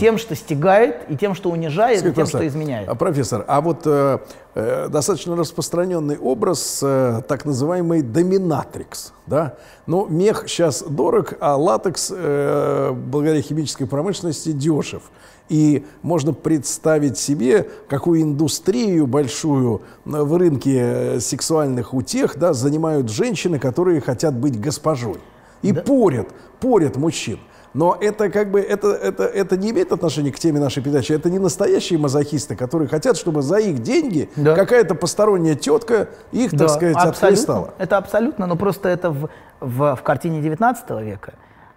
Тем, 0.00 0.18
что 0.18 0.34
стегает, 0.34 1.08
и 1.08 1.16
тем, 1.16 1.34
что 1.34 1.50
унижает, 1.50 1.96
и 1.96 2.00
Скажите, 2.00 2.14
тем, 2.14 2.22
просто, 2.24 2.38
что 2.38 2.46
изменяет. 2.46 2.88
а, 2.90 2.94
профессор, 2.94 3.44
а 3.48 3.62
вот 3.62 3.82
э, 3.86 4.18
э, 4.54 4.88
достаточно 4.90 5.34
распространенный 5.34 6.18
образ, 6.18 6.80
э, 6.82 7.22
так 7.26 7.46
называемый 7.46 8.02
доминатрикс, 8.02 9.14
да? 9.26 9.54
Ну, 9.86 10.06
мех 10.08 10.44
сейчас 10.46 10.82
дорог, 10.82 11.34
а 11.40 11.56
латекс, 11.56 12.12
э, 12.14 12.92
благодаря 12.92 13.40
химической 13.40 13.86
промышленности, 13.86 14.52
дешев. 14.52 15.04
И 15.52 15.84
можно 16.00 16.32
представить 16.32 17.18
себе, 17.18 17.68
какую 17.86 18.22
индустрию 18.22 19.06
большую 19.06 19.82
э, 20.06 20.10
в 20.22 20.34
рынке 20.38 20.78
э, 20.80 21.20
сексуальных 21.20 21.92
утех 21.92 22.38
да, 22.38 22.54
занимают 22.54 23.10
женщины, 23.10 23.58
которые 23.58 24.00
хотят 24.00 24.34
быть 24.34 24.58
госпожой. 24.58 25.18
И 25.60 25.74
порят, 25.74 26.28
порят 26.58 26.96
мужчин. 26.96 27.38
Но 27.74 27.94
это 28.00 28.30
как 28.30 28.50
бы 28.50 28.60
это, 28.60 28.92
это, 28.92 29.24
это 29.24 29.58
не 29.58 29.70
имеет 29.72 29.92
отношения 29.92 30.32
к 30.32 30.38
теме 30.38 30.58
нашей 30.58 30.82
передачи. 30.82 31.12
Это 31.12 31.28
не 31.28 31.38
настоящие 31.38 31.98
мазохисты, 31.98 32.56
которые 32.56 32.88
хотят, 32.88 33.18
чтобы 33.18 33.42
за 33.42 33.58
их 33.58 33.80
деньги 33.82 34.30
Да. 34.36 34.54
какая-то 34.54 34.94
посторонняя 34.94 35.54
тетка 35.54 36.08
их, 36.32 36.52
так 36.52 36.60
Да, 36.60 36.68
сказать, 36.68 36.96
абсолютно. 36.96 37.28
отхлестала. 37.28 37.74
Это 37.76 37.98
абсолютно, 37.98 38.46
но 38.46 38.56
просто 38.56 38.88
это 38.88 39.10
в, 39.10 39.28
в, 39.60 39.96
в 39.96 40.02
картине 40.02 40.40
19 40.40 40.90
века. 41.02 41.34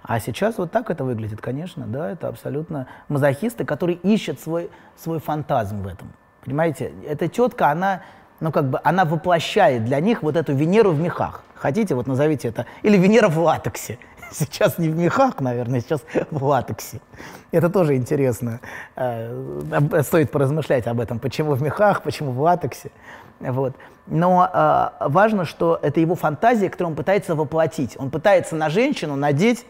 А 0.08 0.20
сейчас 0.20 0.60
вот 0.60 0.72
так 0.72 0.92
это 0.92 1.04
выглядит, 1.04 1.42
конечно, 1.42 1.86
да, 1.88 2.12
это 2.12 2.28
абсолютно 2.28 2.88
мазохисты, 3.08 3.66
которые 3.66 3.98
ищут 3.98 4.40
свой, 4.40 4.70
свой 4.96 5.20
фантазм 5.20 5.82
в 5.82 5.88
этом. 5.88 6.12
Понимаете, 6.44 6.94
эта 7.08 7.28
тетка, 7.28 7.72
она, 7.72 8.04
ну 8.40 8.52
как 8.52 8.70
бы, 8.70 8.80
она 8.84 9.06
воплощает 9.06 9.84
для 9.84 10.00
них 10.00 10.22
вот 10.22 10.36
эту 10.36 10.54
Венеру 10.54 10.92
в 10.92 11.00
мехах. 11.00 11.44
Хотите, 11.56 11.96
вот 11.96 12.06
назовите 12.06 12.50
это, 12.50 12.68
или 12.84 12.98
Венера 12.98 13.30
в 13.30 13.40
латексе. 13.40 13.98
Сейчас 14.32 14.78
не 14.78 14.90
в 14.90 14.96
мехах, 14.96 15.40
наверное, 15.40 15.80
сейчас 15.80 16.04
в 16.30 16.44
латексе. 16.44 17.00
Это 17.52 17.70
тоже 17.70 17.96
интересно. 17.96 18.60
Э, 18.96 20.02
Стоит 20.04 20.30
поразмышлять 20.30 20.88
об 20.88 21.00
этом, 21.00 21.20
почему 21.20 21.54
в 21.54 21.62
мехах, 21.62 22.04
почему 22.04 22.32
в 22.32 22.42
латексе. 22.42 22.92
Вот. 23.40 23.76
Но 24.08 24.50
э, 24.52 25.08
важно, 25.08 25.46
что 25.46 25.80
это 25.82 26.00
его 26.00 26.16
фантазия, 26.16 26.70
которую 26.70 26.92
он 26.92 26.98
пытается 26.98 27.34
воплотить. 27.34 27.96
Он 27.98 28.12
пытается 28.12 28.56
на 28.56 28.70
женщину 28.70 29.16
надеть 29.16 29.66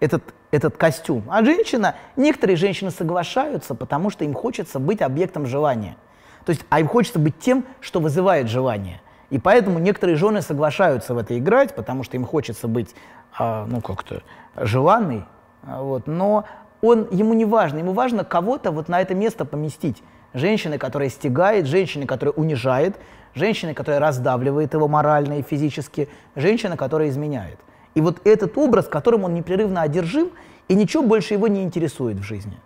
этот, 0.00 0.22
этот 0.50 0.76
костюм. 0.76 1.24
А 1.28 1.44
женщина, 1.44 1.96
некоторые 2.16 2.56
женщины 2.56 2.90
соглашаются, 2.90 3.74
потому 3.74 4.10
что 4.10 4.24
им 4.24 4.34
хочется 4.34 4.78
быть 4.78 5.02
объектом 5.02 5.46
желания. 5.46 5.96
То 6.44 6.50
есть, 6.50 6.64
а 6.70 6.80
им 6.80 6.88
хочется 6.88 7.18
быть 7.18 7.38
тем, 7.38 7.64
что 7.80 8.00
вызывает 8.00 8.48
желание. 8.48 9.00
И 9.30 9.38
поэтому 9.38 9.78
некоторые 9.78 10.16
жены 10.16 10.40
соглашаются 10.40 11.14
в 11.14 11.18
это 11.18 11.38
играть, 11.38 11.74
потому 11.74 12.02
что 12.02 12.16
им 12.16 12.24
хочется 12.24 12.68
быть, 12.68 12.94
а, 13.36 13.66
ну, 13.66 13.80
как-то 13.80 14.22
желанной. 14.56 15.24
А, 15.62 15.82
Вот. 15.82 16.06
Но 16.06 16.44
он, 16.80 17.08
ему 17.10 17.34
не 17.34 17.44
важно, 17.44 17.78
ему 17.78 17.92
важно 17.92 18.24
кого-то 18.24 18.70
вот 18.70 18.88
на 18.88 19.00
это 19.00 19.14
место 19.14 19.44
поместить. 19.44 20.02
Женщины, 20.32 20.78
которая 20.78 21.08
стегает, 21.08 21.66
женщины, 21.66 22.06
которая 22.06 22.32
унижает, 22.32 22.96
женщины, 23.34 23.74
которая 23.74 24.00
раздавливает 24.00 24.74
его 24.74 24.88
морально 24.88 25.38
и 25.38 25.42
физически, 25.42 26.08
женщина, 26.36 26.76
которая 26.76 27.08
изменяет. 27.08 27.58
И 27.98 28.00
вот 28.00 28.20
этот 28.22 28.56
образ, 28.56 28.86
которым 28.86 29.24
он 29.24 29.34
непрерывно 29.34 29.82
одержим, 29.82 30.30
и 30.68 30.76
ничего 30.76 31.02
больше 31.02 31.34
его 31.34 31.48
не 31.48 31.64
интересует 31.64 32.18
в 32.18 32.22
жизни. 32.22 32.56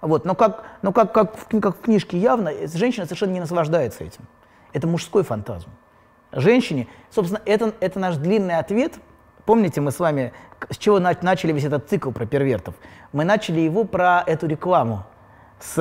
Вот. 0.00 0.24
Но, 0.24 0.34
как, 0.34 0.64
но 0.82 0.90
как, 0.92 1.12
как, 1.12 1.36
как 1.48 1.76
в 1.76 1.80
книжке 1.80 2.18
явно, 2.18 2.48
э, 2.48 2.66
женщина 2.66 3.04
совершенно 3.04 3.30
не 3.30 3.38
наслаждается 3.38 4.02
этим. 4.02 4.24
Это 4.72 4.88
мужской 4.88 5.22
фантазм. 5.22 5.68
Женщине, 6.32 6.88
собственно, 7.08 7.40
это, 7.44 7.72
это 7.78 8.00
наш 8.00 8.16
длинный 8.16 8.58
ответ. 8.58 8.94
Помните, 9.44 9.80
мы 9.80 9.92
с 9.92 10.00
вами, 10.00 10.32
с 10.68 10.76
чего 10.76 10.98
на- 10.98 11.16
начали 11.22 11.52
весь 11.52 11.66
этот 11.66 11.88
цикл 11.88 12.10
про 12.10 12.26
первертов? 12.26 12.74
Мы 13.12 13.22
начали 13.22 13.60
его 13.60 13.84
про 13.84 14.24
эту 14.26 14.48
рекламу. 14.48 15.04
С, 15.60 15.78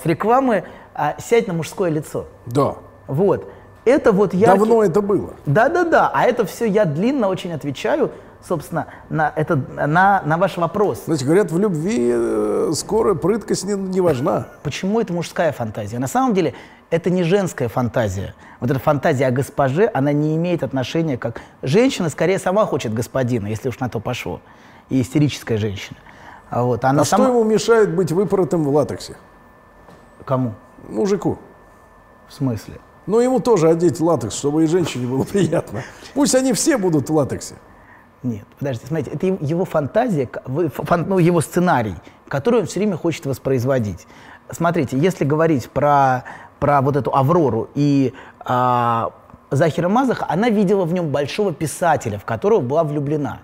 с 0.00 0.06
рекламы 0.06 0.62
а, 0.94 1.16
«Сядь 1.18 1.48
на 1.48 1.54
мужское 1.54 1.90
лицо». 1.90 2.26
Да. 2.46 2.76
Вот. 3.08 3.50
Это 3.84 4.12
вот 4.12 4.32
я... 4.32 4.46
Давно 4.46 4.84
это 4.84 5.00
было. 5.02 5.34
Да-да-да, 5.44 6.08
а 6.14 6.22
это 6.22 6.46
все 6.46 6.66
я 6.66 6.84
длинно 6.84 7.28
очень 7.28 7.52
отвечаю, 7.52 8.12
собственно, 8.46 8.86
на, 9.08 9.32
это, 9.34 9.56
на, 9.56 10.22
на 10.24 10.36
ваш 10.36 10.56
вопрос. 10.56 11.04
Знаете, 11.06 11.24
говорят, 11.24 11.50
в 11.50 11.58
любви 11.58 12.10
э, 12.12 12.72
скоро 12.74 13.14
прыткость 13.14 13.64
не, 13.64 13.74
не 13.74 14.00
важна. 14.00 14.48
Почему 14.62 15.00
это 15.00 15.12
мужская 15.12 15.52
фантазия? 15.52 15.98
На 15.98 16.08
самом 16.08 16.34
деле 16.34 16.54
это 16.90 17.10
не 17.10 17.22
женская 17.22 17.68
фантазия. 17.68 18.34
Вот 18.60 18.70
эта 18.70 18.78
фантазия 18.78 19.26
о 19.26 19.30
госпоже, 19.30 19.90
она 19.92 20.12
не 20.12 20.36
имеет 20.36 20.62
отношения 20.62 21.16
как... 21.16 21.40
Женщина 21.62 22.08
скорее 22.08 22.38
сама 22.38 22.66
хочет 22.66 22.92
господина, 22.92 23.46
если 23.46 23.68
уж 23.68 23.78
на 23.80 23.88
то 23.88 24.00
пошло. 24.00 24.40
И 24.90 25.00
истерическая 25.00 25.56
женщина. 25.56 25.96
А 26.50 26.62
Вот, 26.62 26.84
она 26.84 27.02
А 27.02 27.04
сама... 27.04 27.24
что 27.24 27.32
ему 27.32 27.44
мешает 27.44 27.94
быть 27.94 28.12
выпоротым 28.12 28.64
в 28.64 28.68
латексе? 28.68 29.16
Кому? 30.24 30.54
Мужику. 30.88 31.38
В 32.28 32.34
смысле? 32.34 32.76
Но 33.06 33.20
ему 33.20 33.40
тоже 33.40 33.68
одеть 33.68 34.00
латекс, 34.00 34.34
чтобы 34.34 34.64
и 34.64 34.66
женщине 34.66 35.06
было 35.06 35.24
приятно. 35.24 35.82
Пусть 36.14 36.34
они 36.34 36.52
все 36.52 36.78
будут 36.78 37.10
в 37.10 37.14
латексе. 37.14 37.56
Нет, 38.24 38.44
подождите, 38.58 38.86
смотрите, 38.86 39.10
это 39.12 39.26
его- 39.26 39.66
фантазия, 39.66 40.28
ну, 40.46 41.18
его 41.18 41.40
сценарий, 41.42 41.94
который 42.26 42.60
он 42.60 42.66
все 42.66 42.80
время 42.80 42.96
хочет 42.96 43.26
воспроизводить. 43.26 44.06
Смотрите, 44.50 44.98
если 44.98 45.24
говорить 45.24 45.68
про, 45.70 46.24
про 46.58 46.80
вот 46.80 46.96
эту 46.96 47.14
Аврору 47.14 47.68
и 47.74 48.14
а, 48.40 49.10
Захира 49.50 49.90
Мазаха, 49.90 50.26
она 50.28 50.48
видела 50.48 50.84
в 50.86 50.92
нем 50.94 51.10
большого 51.10 51.52
писателя, 51.52 52.18
в 52.18 52.24
которого 52.24 52.60
была 52.60 52.82
влюблена. 52.82 53.40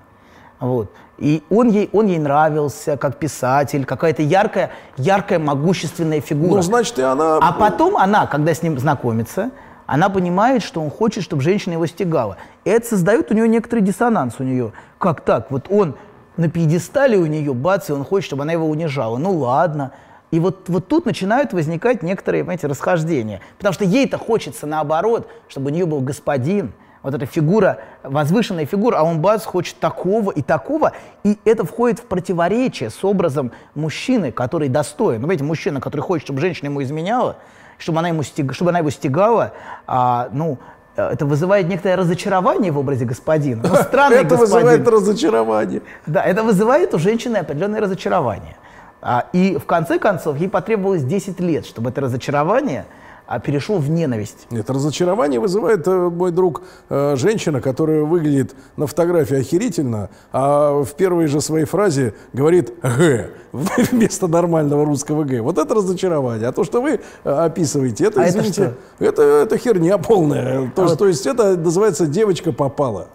Вот. 0.60 0.90
И 1.18 1.42
он 1.50 1.68
ей, 1.68 1.90
он 1.92 2.06
ей 2.06 2.18
нравился 2.18 2.96
как 2.96 3.16
писатель, 3.16 3.84
какая-то 3.84 4.22
яркая, 4.22 4.70
яркая, 4.96 5.38
могущественная 5.38 6.22
фигура. 6.22 6.56
Ну, 6.56 6.62
значит, 6.62 6.98
и 6.98 7.02
она... 7.02 7.36
А 7.36 7.52
потом 7.52 7.98
она, 7.98 8.26
когда 8.26 8.54
с 8.54 8.62
ним 8.62 8.78
знакомится, 8.78 9.50
она 9.90 10.08
понимает, 10.08 10.62
что 10.62 10.80
он 10.80 10.88
хочет, 10.88 11.24
чтобы 11.24 11.42
женщина 11.42 11.72
его 11.72 11.84
стегала. 11.86 12.36
И 12.64 12.70
это 12.70 12.86
создает 12.86 13.32
у 13.32 13.34
нее 13.34 13.48
некоторый 13.48 13.80
диссонанс 13.80 14.36
у 14.38 14.44
нее. 14.44 14.72
Как 14.98 15.22
так? 15.22 15.50
Вот 15.50 15.66
он 15.68 15.96
на 16.36 16.48
пьедестале 16.48 17.18
у 17.18 17.26
нее, 17.26 17.52
бац, 17.54 17.90
и 17.90 17.92
он 17.92 18.04
хочет, 18.04 18.26
чтобы 18.26 18.44
она 18.44 18.52
его 18.52 18.68
унижала. 18.68 19.18
Ну 19.18 19.36
ладно. 19.36 19.90
И 20.30 20.38
вот, 20.38 20.68
вот 20.68 20.86
тут 20.86 21.06
начинают 21.06 21.52
возникать 21.52 22.04
некоторые, 22.04 22.44
понимаете, 22.44 22.68
расхождения. 22.68 23.40
Потому 23.58 23.72
что 23.72 23.84
ей-то 23.84 24.16
хочется 24.16 24.64
наоборот, 24.64 25.28
чтобы 25.48 25.72
у 25.72 25.74
нее 25.74 25.86
был 25.86 26.02
господин, 26.02 26.72
вот 27.02 27.14
эта 27.14 27.26
фигура, 27.26 27.78
возвышенная 28.04 28.66
фигура, 28.66 28.98
а 28.98 29.02
он 29.02 29.20
бац, 29.20 29.44
хочет 29.44 29.80
такого 29.80 30.30
и 30.30 30.42
такого, 30.42 30.92
и 31.24 31.36
это 31.44 31.64
входит 31.64 31.98
в 31.98 32.04
противоречие 32.04 32.90
с 32.90 33.02
образом 33.02 33.50
мужчины, 33.74 34.30
который 34.30 34.68
достоин. 34.68 35.20
Ну, 35.20 35.26
видите, 35.26 35.42
мужчина, 35.42 35.80
который 35.80 36.02
хочет, 36.02 36.26
чтобы 36.26 36.40
женщина 36.40 36.66
ему 36.66 36.80
изменяла, 36.80 37.38
чтобы 37.80 37.98
она, 37.98 38.08
ему 38.08 38.22
стег... 38.22 38.54
чтобы 38.54 38.70
она 38.70 38.80
его 38.80 38.90
стегала, 38.90 39.52
а, 39.86 40.28
ну, 40.32 40.58
это 40.96 41.24
вызывает 41.26 41.68
некоторое 41.68 41.96
разочарование 41.96 42.72
в 42.72 42.78
образе 42.78 43.04
господина. 43.04 43.62
Ну, 43.66 43.74
странный 43.82 44.18
это 44.18 44.36
господин. 44.36 44.54
вызывает 44.54 44.88
разочарование. 44.88 45.82
Да, 46.06 46.22
это 46.22 46.42
вызывает 46.42 46.94
у 46.94 46.98
женщины 46.98 47.38
определенное 47.38 47.80
разочарование. 47.80 48.56
А, 49.02 49.26
и 49.32 49.56
в 49.56 49.64
конце 49.64 49.98
концов 49.98 50.36
ей 50.36 50.48
потребовалось 50.48 51.02
10 51.02 51.40
лет, 51.40 51.66
чтобы 51.66 51.90
это 51.90 52.02
разочарование 52.02 52.84
а 53.30 53.38
перешел 53.38 53.78
в 53.78 53.88
ненависть. 53.88 54.48
Нет, 54.50 54.68
разочарование 54.68 55.38
вызывает, 55.38 55.86
э, 55.86 56.10
мой 56.10 56.32
друг, 56.32 56.62
э, 56.88 57.14
женщина, 57.16 57.60
которая 57.60 58.02
выглядит 58.02 58.56
на 58.76 58.88
фотографии 58.88 59.38
охерительно, 59.38 60.10
а 60.32 60.82
в 60.82 60.92
первой 60.94 61.28
же 61.28 61.40
своей 61.40 61.64
фразе 61.64 62.12
говорит 62.32 62.72
«г» 62.82 63.30
вместо 63.52 64.26
нормального 64.26 64.84
русского 64.84 65.22
«г». 65.22 65.42
Вот 65.42 65.58
это 65.58 65.72
разочарование. 65.76 66.48
А 66.48 66.52
то, 66.52 66.64
что 66.64 66.82
вы 66.82 66.98
э, 67.22 67.30
описываете, 67.30 68.06
это, 68.06 68.20
А 68.20 68.24
это 68.24 68.38
извините, 68.40 68.74
это, 68.98 69.22
это, 69.22 69.56
херня 69.58 69.96
полная. 69.98 70.72
То, 70.74 70.82
А 70.82 70.84
есть- 70.86 70.90
вот- 70.90 70.98
то 70.98 71.06
есть 71.06 71.24
это 71.24 71.56
называется 71.56 72.06
«девочка 72.06 72.50
попала». 72.52 73.10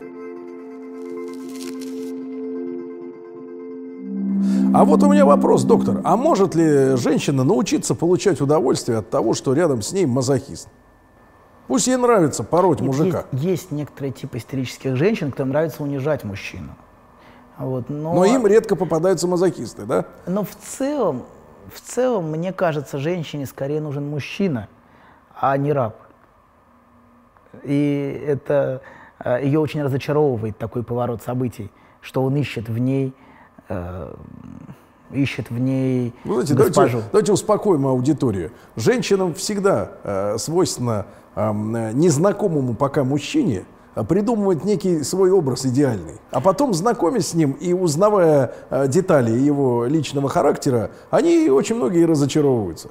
А 4.76 4.84
вот 4.84 5.02
у 5.04 5.10
меня 5.10 5.26
вопрос, 5.26 5.64
доктор. 5.64 6.02
А 6.04 6.18
может 6.18 6.54
ли 6.54 6.98
женщина 6.98 7.46
научиться 7.46 7.96
получать 7.96 8.42
удовольствие 8.42 8.98
от 8.98 9.10
того, 9.10 9.34
что 9.34 9.54
рядом 9.54 9.82
с 9.82 9.94
ней 9.94 10.06
мазохист? 10.06 10.68
Пусть 11.68 11.88
ей 11.88 11.96
нравится 11.96 12.44
пороть 12.44 12.82
Нет, 12.82 12.88
мужика. 12.88 13.26
Есть, 13.32 13.44
есть 13.46 13.72
некоторые 13.72 14.12
типы 14.12 14.38
истерических 14.38 14.98
женщин, 14.98 15.32
которым 15.32 15.50
нравится 15.50 15.82
унижать 15.82 16.26
мужчину. 16.26 16.76
Вот, 17.58 17.90
но, 17.90 18.14
Но 18.14 18.26
им 18.26 18.46
редко 18.46 18.76
попадаются 18.76 19.28
мазохисты, 19.28 19.86
да? 19.86 20.08
но 20.28 20.44
в 20.44 20.54
целом, 20.56 21.24
в 21.74 21.80
целом, 21.80 22.32
мне 22.32 22.52
кажется, 22.52 22.98
женщине 22.98 23.46
скорее 23.46 23.80
нужен 23.80 24.10
мужчина, 24.10 24.68
а 25.40 25.56
не 25.56 25.72
раб. 25.72 25.96
И 27.64 28.26
это 28.28 28.82
э, 29.24 29.40
ее 29.42 29.60
очень 29.62 29.82
разочаровывает 29.84 30.58
такой 30.58 30.84
поворот 30.84 31.24
событий, 31.24 31.72
что 32.02 32.24
он 32.24 32.36
ищет 32.36 32.68
в 32.68 32.78
ней, 32.78 33.14
э, 33.70 34.14
ищет 35.12 35.50
в 35.50 35.60
ней 35.60 36.14
Ну, 36.24 36.34
знаете, 36.34 36.54
госпожу. 36.56 36.88
давайте, 36.92 37.10
давайте 37.12 37.32
успокоим 37.34 37.88
аудиторию. 37.88 38.52
Женщинам 38.76 39.34
всегда 39.34 39.92
э, 40.04 40.38
свойственно 40.38 41.06
э, 41.36 41.52
незнакомому 41.94 42.74
пока 42.74 43.04
мужчине 43.04 43.66
э, 43.96 44.04
придумывать 44.04 44.66
некий 44.66 45.04
свой 45.04 45.32
образ 45.32 45.66
идеальный. 45.66 46.20
А 46.32 46.42
потом, 46.42 46.74
знакомясь 46.74 47.28
с 47.30 47.34
ним 47.34 47.52
и 47.54 47.74
узнавая 47.74 48.54
э, 48.70 48.88
детали 48.88 49.32
его 49.32 49.86
личного 49.86 50.28
характера, 50.30 50.92
они 51.12 51.50
очень 51.50 51.76
многие 51.76 52.06
разочаровываются. 52.06 52.90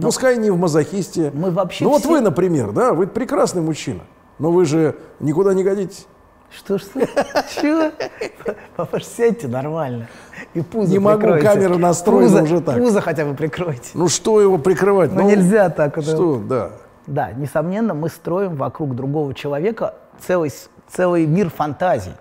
Пускай 0.00 0.38
не 0.38 0.50
в 0.50 0.56
мазохисте. 0.56 1.30
Мы 1.34 1.50
вообще 1.50 1.84
ну 1.84 1.90
вот 1.90 2.00
все- 2.00 2.08
вы, 2.10 2.20
например, 2.20 2.72
да, 2.72 2.94
вы 2.94 3.06
прекрасный 3.06 3.60
мужчина, 3.60 4.00
но 4.38 4.50
вы 4.50 4.64
же 4.64 4.96
никуда 5.20 5.52
не 5.52 5.62
годитесь. 5.62 6.06
Что, 6.56 6.78
что? 6.78 7.00
Чего? 7.00 7.90
Папа, 8.76 9.00
сядьте 9.00 9.48
нормально. 9.48 10.06
И 10.54 10.60
пузо 10.60 10.92
Не 10.92 10.98
могу, 10.98 11.20
прикройте. 11.22 11.46
камера 11.48 11.76
настроена 11.76 12.38
Пузо- 12.38 12.42
уже 12.44 12.60
так. 12.60 12.78
Пузо 12.78 13.00
хотя 13.00 13.24
бы 13.24 13.34
прикройте. 13.34 13.90
Ну 13.94 14.08
что 14.08 14.40
его 14.40 14.58
прикрывать? 14.58 15.12
Ну, 15.12 15.28
нельзя 15.28 15.68
так. 15.68 15.98
это- 15.98 16.06
Что, 16.10 16.36
да. 16.38 16.70
Да, 17.06 17.32
несомненно, 17.32 17.92
мы 17.92 18.08
строим 18.08 18.54
вокруг 18.56 18.94
другого 18.94 19.34
человека 19.34 19.94
целый, 20.20 20.52
целый 20.88 21.26
мир 21.26 21.50
фантазий. 21.50 22.12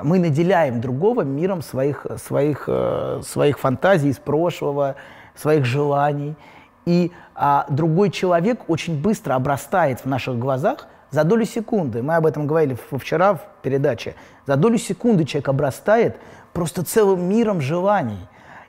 Мы 0.00 0.18
наделяем 0.18 0.80
другого 0.80 1.22
миром 1.22 1.62
своих, 1.62 2.06
своих, 2.22 2.64
э, 2.66 3.20
своих 3.24 3.58
фантазий 3.58 4.10
из 4.10 4.18
прошлого, 4.18 4.96
своих 5.34 5.64
желаний. 5.64 6.36
И 6.84 7.12
а, 7.34 7.64
другой 7.70 8.10
человек 8.10 8.60
очень 8.68 9.00
быстро 9.00 9.34
обрастает 9.34 10.00
в 10.00 10.06
наших 10.06 10.38
глазах 10.38 10.86
за 11.14 11.24
долю 11.24 11.46
секунды. 11.46 12.02
Мы 12.02 12.16
об 12.16 12.26
этом 12.26 12.46
говорили 12.46 12.76
вчера 12.90 13.34
в 13.34 13.40
передаче. 13.62 14.14
За 14.46 14.56
долю 14.56 14.78
секунды 14.78 15.24
человек 15.24 15.48
обрастает 15.48 16.16
просто 16.52 16.84
целым 16.84 17.28
миром 17.28 17.60
желаний. 17.60 18.28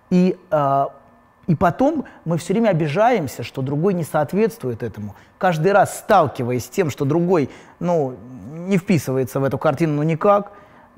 И 0.09 0.37
а, 0.51 0.93
и 1.47 1.55
потом 1.55 2.05
мы 2.23 2.37
все 2.37 2.53
время 2.53 2.69
обижаемся, 2.69 3.43
что 3.43 3.61
другой 3.61 3.93
не 3.93 4.03
соответствует 4.03 4.81
этому. 4.81 5.15
Каждый 5.37 5.73
раз 5.73 5.99
сталкиваясь 5.99 6.65
с 6.65 6.69
тем, 6.69 6.89
что 6.89 7.05
другой 7.05 7.49
ну, 7.79 8.15
не 8.51 8.77
вписывается 8.77 9.39
в 9.39 9.43
эту 9.43 9.57
картину 9.57 9.95
ну, 9.97 10.03
никак, 10.03 10.53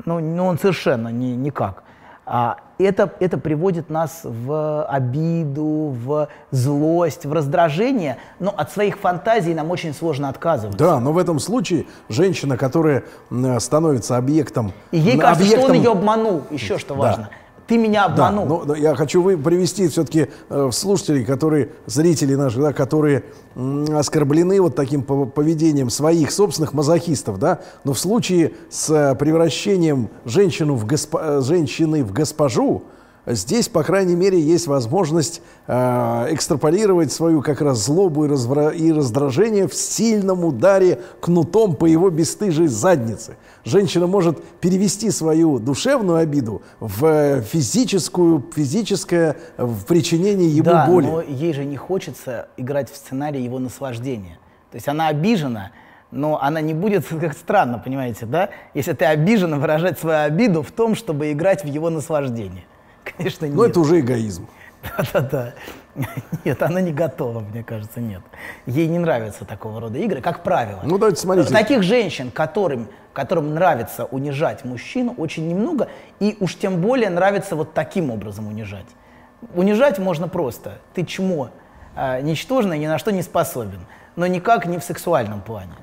ну, 0.06 0.20
ну 0.20 0.46
он 0.46 0.58
совершенно 0.58 1.10
не, 1.10 1.36
никак. 1.36 1.84
А 2.30 2.58
это, 2.78 3.10
это 3.22 3.38
приводит 3.38 3.90
нас 3.90 4.20
в 4.24 4.84
обиду, 4.84 5.96
в 6.04 6.28
злость, 6.52 7.26
в 7.26 7.32
раздражение, 7.32 8.18
но 8.40 8.54
от 8.56 8.70
своих 8.70 8.98
фантазий 9.00 9.54
нам 9.54 9.72
очень 9.72 9.94
сложно 9.94 10.28
отказываться. 10.28 10.78
Да, 10.78 11.00
но 11.00 11.14
в 11.14 11.18
этом 11.18 11.40
случае 11.40 11.86
женщина, 12.10 12.58
которая 12.58 13.06
становится 13.60 14.18
объектом... 14.18 14.74
И 14.92 14.98
ей 14.98 15.18
кажется, 15.18 15.48
что 15.48 15.62
он 15.62 15.72
объектом- 15.72 15.78
ее 15.78 15.92
обманул, 15.94 16.44
еще 16.52 16.78
что 16.78 16.96
важно. 16.96 17.30
Ты 17.68 17.78
меня 17.78 18.08
Да, 18.08 18.28
обманул. 18.30 18.60
но, 18.60 18.64
но 18.66 18.76
я 18.76 18.96
хочу 18.96 19.22
вы, 19.22 19.38
привести 19.38 19.88
все-таки 19.90 20.28
э, 20.50 20.70
слушателей, 20.72 21.26
которые, 21.26 21.70
зрители 21.86 22.34
наши, 22.36 22.60
да, 22.60 22.72
которые 22.72 23.24
м, 23.56 23.86
оскорблены 23.98 24.62
вот 24.62 24.76
таким 24.76 25.02
пов- 25.02 25.30
поведением 25.32 25.90
своих 25.90 26.32
собственных 26.32 26.74
мазохистов, 26.74 27.40
да, 27.40 27.60
но 27.84 27.92
в 27.94 28.00
случае 28.00 28.54
с 28.70 28.90
э, 28.90 29.16
превращением 29.16 30.10
женщину 30.24 30.76
в 30.76 30.86
госпо- 30.86 31.40
э, 31.40 31.42
женщины 31.42 32.04
в 32.06 32.14
госпожу, 32.14 32.84
здесь, 33.28 33.68
по 33.68 33.84
крайней 33.84 34.16
мере, 34.16 34.40
есть 34.40 34.68
возможность 34.68 35.42
э, 35.68 36.28
экстраполировать 36.32 37.12
свою 37.12 37.42
как 37.42 37.62
раз 37.62 37.86
злобу 37.86 38.26
и, 38.26 38.30
развра- 38.30 38.76
и 38.76 38.92
раздражение 38.92 39.68
в 39.68 39.76
сильном 39.76 40.46
ударе 40.46 41.02
кнутом 41.20 41.76
по 41.76 41.86
его 41.86 42.10
бесстыжей 42.10 42.68
заднице. 42.68 43.36
Женщина 43.64 44.08
может 44.08 44.42
перевести 44.62 45.12
свою 45.12 45.60
душевную 45.60 46.20
обиду 46.20 46.62
в 46.80 47.42
физическую, 47.42 48.46
физическое 48.56 49.36
э, 49.58 49.66
в 49.66 49.86
причинение 49.86 50.50
ему 50.50 50.70
да, 50.70 50.86
боли. 50.88 51.08
но 51.08 51.22
ей 51.22 51.54
же 51.54 51.66
не 51.66 51.78
хочется 51.78 52.48
играть 52.58 52.90
в 52.92 52.96
сценарий 52.96 53.44
его 53.44 53.60
наслаждения. 53.60 54.40
То 54.72 54.76
есть 54.76 54.88
она 54.88 55.08
обижена, 55.08 55.72
но 56.12 56.42
она 56.42 56.62
не 56.62 56.74
будет, 56.74 57.06
как 57.22 57.34
странно, 57.34 57.80
понимаете, 57.80 58.26
да? 58.26 58.50
Если 58.74 58.94
ты 58.94 59.06
обижена, 59.06 59.58
выражать 59.58 60.00
свою 60.00 60.26
обиду 60.26 60.62
в 60.62 60.72
том, 60.72 60.96
чтобы 60.96 61.32
играть 61.32 61.64
в 61.64 61.68
его 61.68 61.90
наслаждение. 61.90 62.66
Конечно, 63.18 63.46
нет. 63.46 63.56
Но 63.56 63.66
это 63.66 63.80
уже 63.80 64.00
эгоизм. 64.00 64.48
Да-да-да. 64.98 65.54
Нет, 66.46 66.62
она 66.62 66.80
не 66.80 66.94
готова, 66.94 67.40
мне 67.40 67.64
кажется, 67.64 68.00
нет. 68.00 68.22
Ей 68.68 68.88
не 68.88 69.00
нравятся 69.00 69.46
такого 69.46 69.82
рода 69.82 69.98
игры, 69.98 70.22
как 70.22 70.44
правило. 70.44 70.82
Ну, 70.84 70.98
давайте 70.98 71.20
смотрите. 71.20 71.52
Таких 71.52 71.82
женщин, 71.82 72.30
которым, 72.30 72.88
которым 73.14 73.56
нравится 73.56 74.06
унижать 74.06 74.64
мужчину, 74.64 75.16
очень 75.18 75.48
немного, 75.48 75.90
и 76.20 76.38
уж 76.40 76.56
тем 76.56 76.82
более 76.82 77.10
нравится 77.10 77.56
вот 77.56 77.74
таким 77.74 78.12
образом 78.12 78.48
унижать. 78.48 78.86
Унижать 79.56 79.98
можно 79.98 80.28
просто. 80.28 80.80
Ты 80.94 81.04
чмо, 81.04 81.50
а, 81.96 82.22
ничтожный, 82.22 82.78
ни 82.78 82.86
на 82.86 83.00
что 83.00 83.12
не 83.12 83.24
способен, 83.24 83.80
но 84.16 84.28
никак 84.28 84.68
не 84.68 84.78
в 84.78 84.84
сексуальном 84.84 85.42
плане. 85.42 85.74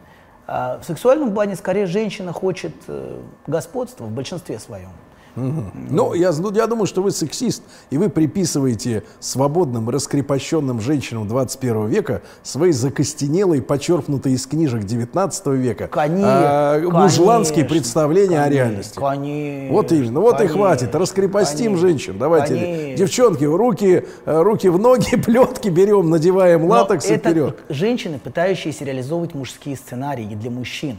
А 0.47 0.79
в 0.79 0.85
сексуальном 0.85 1.33
плане 1.35 1.57
скорее 1.57 1.87
женщина 1.87 2.33
хочет 2.33 2.75
э, 2.87 3.21
господства 3.47 4.05
в 4.05 4.11
большинстве 4.11 4.59
своем. 4.59 4.91
Ну, 5.37 6.15
я, 6.15 6.33
ну, 6.33 6.53
я 6.53 6.67
думаю, 6.67 6.87
что 6.87 7.03
вы 7.03 7.11
сексист, 7.11 7.63
и 7.91 7.99
вы 7.99 8.09
приписываете 8.09 9.03
свободным, 9.21 9.91
раскрепощенным 9.91 10.81
женщинам 10.81 11.27
21 11.27 11.87
века 11.87 12.23
свои 12.43 12.73
закостенелые, 12.73 13.63
почерпнутые 13.63 14.37
из 14.37 14.47
книжек 14.47 14.85
19 14.85 15.47
века 15.47 15.89
Конечно, 15.89 16.29
а, 16.29 16.81
мужланские 16.81 17.65
конечно, 17.65 17.75
представления 17.75 18.41
о 18.41 18.45
конечно, 18.45 18.55
реальности. 18.55 18.99
Конечно. 18.99 19.73
Вот 19.73 19.93
именно. 19.93 20.21
Вот 20.21 20.35
и 20.35 20.39
конечно, 20.39 20.57
хватит. 20.59 20.95
Раскрепостим 20.95 21.65
конечно, 21.65 21.89
женщин. 21.89 22.19
Давайте, 22.19 22.55
конечно. 22.55 22.97
девчонки, 22.97 23.45
руки, 23.45 24.05
э, 24.25 24.43
руки 24.43 24.69
в 24.69 24.79
ноги, 24.79 25.17
плетки 25.25 25.69
берем, 25.69 26.11
надеваем 26.11 26.63
Но 26.63 26.69
латекс 26.69 27.07
и 27.07 27.15
это 27.15 27.31
вперед. 27.31 27.59
женщины, 27.69 28.19
пытающиеся 28.19 28.85
реализовывать 28.85 29.35
мужские 29.35 29.77
сценарии 29.77 30.35
для 30.35 30.51
мужчин. 30.51 30.97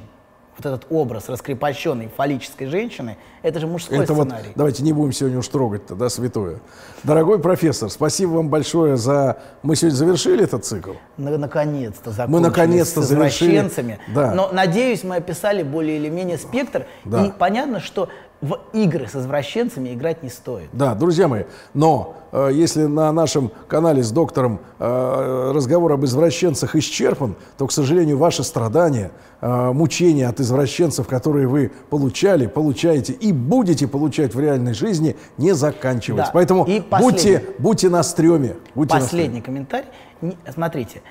Вот 0.58 0.66
этот 0.66 0.86
образ 0.90 1.28
раскрепощенной 1.28 2.10
фаллической 2.16 2.68
женщины, 2.68 3.18
это 3.42 3.60
же 3.60 3.68
мужской 3.68 4.00
Это 4.00 4.14
вот, 4.14 4.28
сценарий. 4.28 4.52
давайте 4.56 4.84
не 4.84 4.94
будем 4.94 5.12
сегодня 5.12 5.40
уж 5.40 5.48
трогать-то, 5.50 5.96
да, 5.96 6.08
святое. 6.10 6.60
Дорогой 7.04 7.40
профессор, 7.40 7.90
спасибо 7.90 8.32
вам 8.32 8.48
большое 8.48 8.96
за... 8.96 9.38
Мы 9.64 9.76
сегодня 9.76 9.98
завершили 9.98 10.46
этот 10.46 10.64
цикл. 10.64 10.94
На- 11.18 11.38
наконец-то 11.38 12.12
закончили 12.12 12.32
Мы 12.32 12.40
наконец-то 12.40 13.02
с 13.02 13.06
завершили. 13.06 14.00
Да. 14.14 14.34
Но, 14.34 14.50
надеюсь, 14.54 15.04
мы 15.04 15.18
описали 15.18 15.62
более 15.62 15.98
или 15.98 16.08
менее 16.08 16.38
спектр. 16.38 16.86
Да. 17.04 17.26
И 17.26 17.32
понятно, 17.32 17.82
что 17.82 18.08
в 18.42 18.60
игры 18.74 19.08
с 19.08 19.16
извращенцами 19.16 19.94
играть 19.94 20.22
не 20.22 20.30
стоит. 20.30 20.70
Да, 20.74 20.94
друзья 20.94 21.28
мои, 21.28 21.44
но 21.74 22.16
э, 22.32 22.50
если 22.54 22.84
на 22.86 23.12
нашем 23.12 23.52
канале 23.68 24.04
с 24.04 24.12
доктором 24.12 24.60
э, 24.78 25.52
разговор 25.54 25.94
об 25.94 26.06
извращенцах 26.06 26.76
исчерпан, 26.76 27.36
то, 27.58 27.66
к 27.66 27.72
сожалению, 27.72 28.18
ваши 28.18 28.44
страдания, 28.44 29.12
э, 29.42 29.72
мучения 29.72 30.28
от 30.28 30.40
извращенцев, 30.40 31.08
которые 31.08 31.48
вы 31.48 31.72
получали, 31.90 32.46
получаете 32.48 33.14
и 33.14 33.32
будете 33.32 33.88
получать 33.88 34.36
в 34.36 34.40
реальной 34.40 34.74
жизни, 34.74 35.16
не 35.38 35.54
заканчиваются. 35.54 36.32
Да. 36.32 36.34
Поэтому 36.34 36.66
И 36.66 36.82
будьте, 36.82 37.40
последний. 37.40 37.40
будьте 37.60 37.90
на 37.90 38.04
стреме. 38.04 38.56
Будьте 38.76 38.96
на 38.96 39.00
Последний 39.02 39.42
комментарий. 39.42 39.88
Не- 40.22 40.38
Смотрите, 40.54 41.02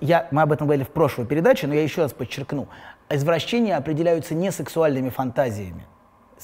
я, 0.00 0.28
мы 0.30 0.42
об 0.42 0.52
этом 0.52 0.66
говорили 0.66 0.84
в 0.84 0.90
прошлой 0.90 1.26
передаче, 1.26 1.66
но 1.66 1.74
я 1.74 1.82
еще 1.82 2.02
раз 2.02 2.12
подчеркну. 2.12 2.68
Извращения 3.08 3.76
определяются 3.76 4.34
не 4.34 4.50
сексуальными 4.52 5.10
фантазиями. 5.10 5.86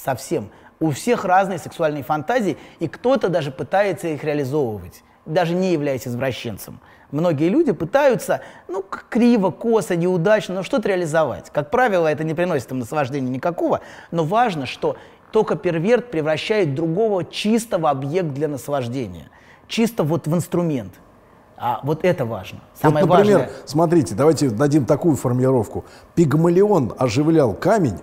Совсем. 0.04 0.50
У 0.80 0.90
всех 0.92 1.24
разные 1.24 1.58
сексуальные 1.58 2.04
фантазии, 2.04 2.56
и 2.78 2.86
кто-то 2.86 3.28
даже 3.28 3.50
пытается 3.50 4.08
их 4.08 4.22
реализовывать, 4.22 5.02
даже 5.26 5.54
не 5.54 5.72
являясь 5.72 6.06
извращенцем. 6.06 6.80
Многие 7.10 7.48
люди 7.48 7.72
пытаются, 7.72 8.42
ну, 8.68 8.82
криво, 8.82 9.50
косо, 9.50 9.96
неудачно, 9.96 10.56
но 10.56 10.62
что-то 10.62 10.88
реализовать. 10.88 11.50
Как 11.50 11.70
правило, 11.70 12.06
это 12.06 12.22
не 12.22 12.34
приносит 12.34 12.70
им 12.70 12.78
наслаждения 12.78 13.30
никакого, 13.30 13.80
но 14.10 14.24
важно, 14.24 14.66
что 14.66 14.96
только 15.32 15.56
перверт 15.56 16.10
превращает 16.10 16.74
другого 16.74 17.24
чисто 17.24 17.78
в 17.78 17.86
объект 17.86 18.28
для 18.28 18.46
наслаждения, 18.46 19.30
чисто 19.66 20.04
вот 20.04 20.26
в 20.26 20.34
инструмент. 20.34 20.94
А 21.56 21.80
вот 21.82 22.04
это 22.04 22.24
важно. 22.24 22.60
Самое 22.80 23.04
вот, 23.04 23.16
например, 23.16 23.38
важное. 23.40 23.56
смотрите, 23.64 24.14
давайте 24.14 24.48
дадим 24.50 24.84
такую 24.84 25.16
формулировку. 25.16 25.84
Пигмалион 26.14 26.94
оживлял 26.96 27.52
камень, 27.52 27.98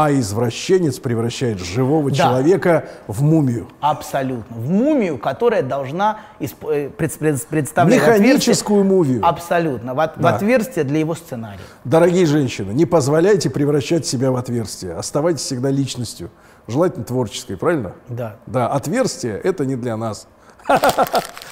а 0.00 0.12
извращенец 0.12 1.00
превращает 1.00 1.58
живого 1.58 2.10
Да. 2.10 2.16
человека 2.16 2.84
в 3.08 3.20
мумию. 3.20 3.66
Абсолютно. 3.80 4.56
В 4.56 4.70
мумию, 4.70 5.18
которая 5.18 5.62
должна 5.62 6.18
исп- 6.38 6.72
э, 6.72 6.88
пред- 6.88 7.18
пред- 7.18 7.44
представлять 7.48 8.00
Механическую 8.00 8.84
мумию. 8.84 9.26
Абсолютно. 9.26 9.94
В, 9.94 9.98
от- 10.00 10.16
в 10.16 10.20
Да. 10.20 10.36
отверстие 10.36 10.84
для 10.84 11.00
его 11.00 11.16
сценария. 11.16 11.58
Дорогие 11.82 12.26
женщины, 12.26 12.70
не 12.70 12.86
позволяйте 12.86 13.50
превращать 13.50 14.06
себя 14.06 14.30
в 14.30 14.36
отверстие. 14.36 14.92
Оставайтесь 14.94 15.40
всегда 15.42 15.68
личностью. 15.70 16.30
Желательно 16.68 17.04
творческой, 17.04 17.56
правильно? 17.56 17.92
Да. 18.08 18.36
Да, 18.46 18.68
отверстие– 18.68 19.36
это 19.42 19.66
не 19.66 19.74
для 19.74 19.96
нас. 19.96 20.28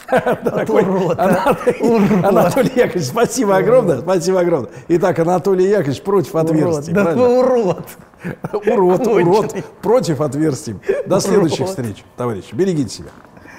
Урод, 0.08 1.18
а. 1.18 1.24
Анатолий, 1.24 1.80
Урод. 1.80 2.24
Анатолий 2.24 2.70
Яковлевич, 2.76 3.08
спасибо 3.08 3.56
огромное, 3.56 3.98
спасибо 3.98 4.40
огромное. 4.40 4.70
Итак, 4.88 5.18
Анатолий 5.18 5.68
Яковлевич 5.68 6.02
против 6.02 6.34
Урод. 6.34 6.50
отверстий. 6.50 6.92
Да 6.92 7.02
правильно? 7.02 7.24
вы 7.26 7.38
урод. 7.38 7.86
Урод, 8.52 9.06
урод 9.06 9.56
против 9.82 10.20
отверстий. 10.20 10.76
До 11.06 11.20
следующих 11.20 11.66
встреч, 11.66 12.04
товарищи. 12.16 12.54
Берегите 12.54 12.88
себя. 12.90 13.10